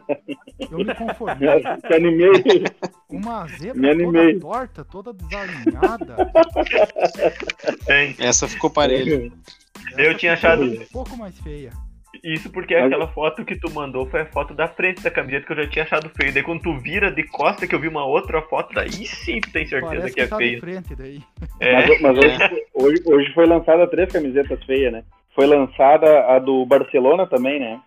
[0.70, 1.48] Eu me conformei.
[1.86, 2.64] Te animei.
[3.10, 4.38] Uma zebra Me animei.
[4.38, 6.16] toda torta, toda desalinhada.
[8.18, 9.32] Essa ficou parelho.
[9.98, 11.70] Eu tinha achado- Um pouco mais feia.
[12.24, 15.52] Isso porque aquela foto que tu mandou foi a foto da frente da camiseta que
[15.52, 16.32] eu já tinha achado feio.
[16.32, 19.50] Daí quando tu vira de costa que eu vi uma outra foto, daí sim tu
[19.50, 20.60] tem certeza Parece que é que tá de feio.
[20.60, 21.22] frente daí.
[21.58, 22.38] É, Mas, mas hoje,
[22.74, 25.02] hoje, hoje foi lançada três camisetas feias, né?
[25.34, 27.80] Foi lançada a do Barcelona também, né?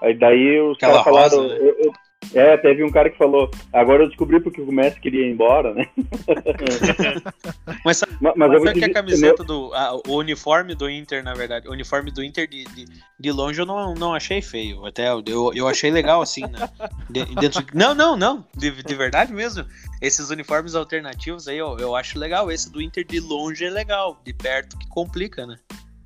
[0.00, 1.36] Aí daí os caras falaram.
[1.42, 1.60] rosa, né?
[1.60, 1.92] eu- eu-
[2.34, 5.74] é, teve um cara que falou, agora eu descobri porque o Messi queria ir embora,
[5.74, 5.88] né?
[7.84, 9.72] Mas sabe, Mas, mas sabe que a camiseta do.
[9.74, 11.68] a- o uniforme do Inter, na verdade.
[11.68, 12.84] O uniforme do Inter de, de,
[13.18, 14.86] de longe eu não, não achei feio.
[14.86, 16.68] Até eu, eu achei legal, assim, né?
[17.10, 18.46] De- dentro- não, não, não.
[18.56, 19.64] De, de verdade mesmo.
[20.00, 22.50] Esses uniformes alternativos aí eu, eu acho legal.
[22.52, 24.20] Esse do Inter de longe é legal.
[24.24, 25.56] De perto que complica, né?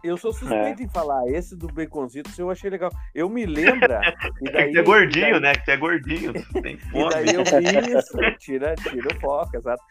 [0.06, 2.90] Eu sou suspeito em falar, esse do baconzitos eu achei legal.
[3.14, 4.00] Eu me lembra.
[4.42, 5.52] E é daí, que é gordinho, daí- né?
[5.54, 6.32] Que é gordinho.
[6.62, 7.10] Tem E fome.
[7.10, 9.82] daí eu vi isso, tira, tira o foco, exato.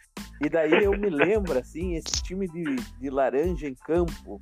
[0.41, 2.63] E daí eu me lembro, assim, esse time de,
[2.99, 4.39] de laranja em campo,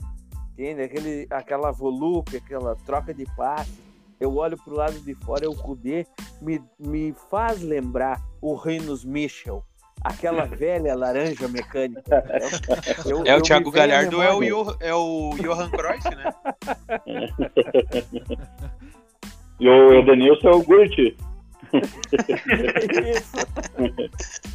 [0.53, 0.81] entende?
[0.81, 3.81] Aquele, aquela volúpia, aquela troca de passe.
[4.19, 6.05] Eu olho pro lado de fora, o Kudê
[6.41, 9.63] me, me faz lembrar o Reynolds Michel,
[10.03, 12.23] aquela velha laranja mecânica.
[13.05, 14.43] Eu- É o me Thiago Galhardo, é o,
[14.79, 16.33] é o Johan Cruyff, né?
[19.59, 20.97] E o Edenilson é o Gurt.
[21.73, 23.37] isso.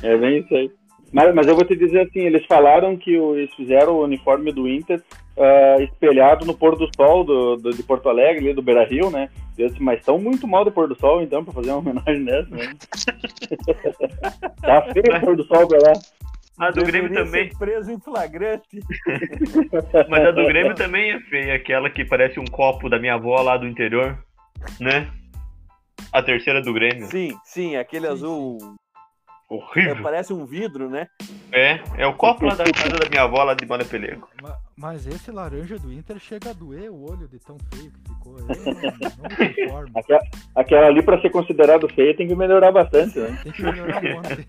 [0.03, 0.71] É bem isso aí.
[1.13, 4.69] Mas, mas eu vou te dizer assim, eles falaram que eles fizeram o uniforme do
[4.69, 5.03] Inter
[5.37, 9.11] uh, espelhado no pôr do sol do, do, de Porto Alegre, ali do Beira Rio,
[9.11, 9.31] né?
[9.57, 12.25] Eu disse, mas estão muito mal do pôr do sol, então, pra fazer uma homenagem
[12.25, 12.75] dessa, né?
[14.61, 15.93] tá feio o pôr do sol pra lá.
[16.59, 17.49] A do Grêmio também.
[17.57, 18.81] preso em flagrante.
[20.11, 23.41] Mas a do Grêmio também é feia, aquela que parece um copo da minha avó
[23.41, 24.19] lá do interior,
[24.81, 25.09] né?
[26.13, 27.07] A terceira do Grêmio.
[27.07, 28.59] Sim, sim, aquele sim, azul.
[28.61, 28.88] Sim.
[29.49, 29.97] Horrível.
[29.97, 31.09] É, parece um vidro, né?
[31.51, 34.29] É, é o copo lá da casa da minha avó lá de Banda Pelego.
[34.43, 38.13] Mas, mas, esse laranja do Inter chega a doer o olho de tão feio que
[38.13, 38.37] ficou.
[38.39, 39.87] Eu não.
[39.99, 40.21] Aquela,
[40.55, 43.41] aquela ali, pra ser considerado feia, tem que melhorar bastante, né?
[43.43, 44.47] Tem que melhorar um monte.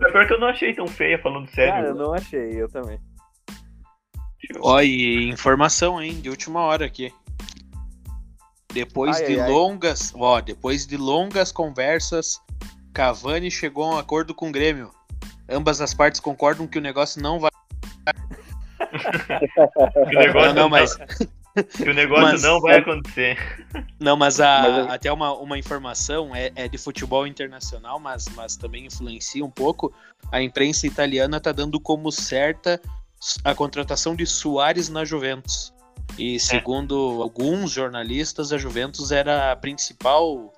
[0.00, 1.72] É pior que eu não achei tão feia, falando sério.
[1.72, 3.00] Cara, eu não achei, eu também.
[4.60, 7.12] Ó, e informação, hein, de última hora aqui.
[8.72, 10.20] Depois ai, de ai, longas, ai.
[10.22, 12.40] ó, depois de longas conversas
[12.92, 14.90] Cavani chegou a um acordo com o Grêmio.
[15.48, 17.50] Ambas as partes concordam que o negócio não vai.
[19.96, 20.96] o negócio não, não, mas.
[21.76, 23.36] Que o negócio mas, não vai acontecer.
[23.98, 28.56] Não, mas, a, mas até uma, uma informação é, é, de futebol internacional, mas, mas
[28.56, 29.92] também influencia um pouco.
[30.30, 32.80] A imprensa italiana está dando como certa
[33.44, 35.74] a contratação de Soares na Juventus.
[36.16, 36.38] E é.
[36.38, 37.22] segundo é.
[37.22, 40.52] alguns jornalistas, a Juventus era a principal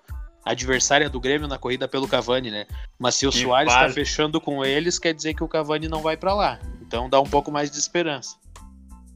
[0.44, 2.66] adversária do Grêmio na corrida pelo Cavani, né?
[2.98, 6.00] Mas se o que Soares está fechando com eles, quer dizer que o Cavani não
[6.00, 6.58] vai para lá.
[6.80, 8.36] Então dá um pouco mais de esperança.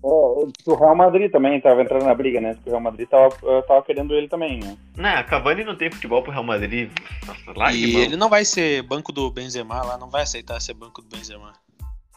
[0.04, 2.56] É, o Real Madrid também estava entrando na briga, né?
[2.64, 4.76] O Real Madrid tava, eh, querendo ele também, né?
[4.96, 6.90] Não, Cavani não tem futebol pro Real Madrid.
[7.26, 10.74] Nossa, lá e ele não vai ser banco do Benzema lá, não vai aceitar ser
[10.74, 11.52] banco do Benzema.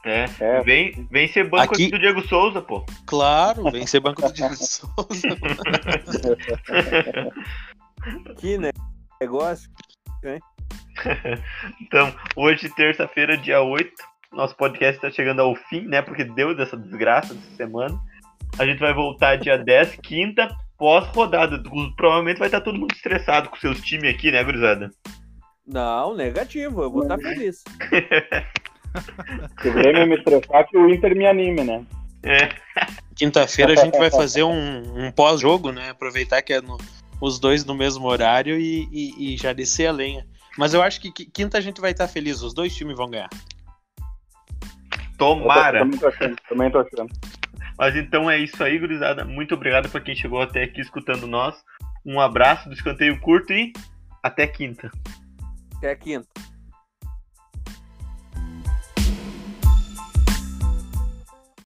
[0.05, 0.61] É, é.
[0.61, 1.89] Vem, vem ser banco Aqui...
[1.89, 2.85] do Diego Souza, pô.
[3.05, 4.95] Claro, vem ser banco do Diego Souza.
[8.37, 8.71] que, né?
[9.21, 9.69] Negócio.
[10.23, 10.39] Hein?
[11.81, 13.91] então, hoje, terça-feira, dia 8,
[14.31, 16.01] nosso podcast está chegando ao fim, né?
[16.01, 17.99] Porque deu dessa desgraça dessa semana.
[18.57, 21.61] A gente vai voltar dia 10, quinta, pós-rodada.
[21.97, 24.89] Provavelmente vai estar todo mundo estressado com seus times aqui, né, gurizada?
[25.67, 26.81] Não, negativo.
[26.81, 27.63] Eu vou estar feliz.
[29.61, 31.85] Se o Grêmio me estressar, que o Inter me anime, né?
[32.23, 32.49] É.
[33.15, 35.89] Quinta-feira a gente vai fazer um, um pós-jogo, né?
[35.89, 36.77] Aproveitar que é no,
[37.21, 40.25] os dois no mesmo horário e, e, e, já descer a lenha.
[40.57, 43.29] Mas eu acho que quinta a gente vai estar feliz, os dois times vão ganhar.
[45.17, 45.79] Tomara!
[45.79, 47.13] Também tô achando, também tô achando.
[47.77, 49.23] Mas então é isso aí, gurizada.
[49.23, 51.55] Muito obrigado para quem chegou até aqui escutando nós.
[52.05, 53.71] Um abraço do escanteio curto e
[54.23, 54.91] até quinta.
[55.77, 56.27] Até quinta.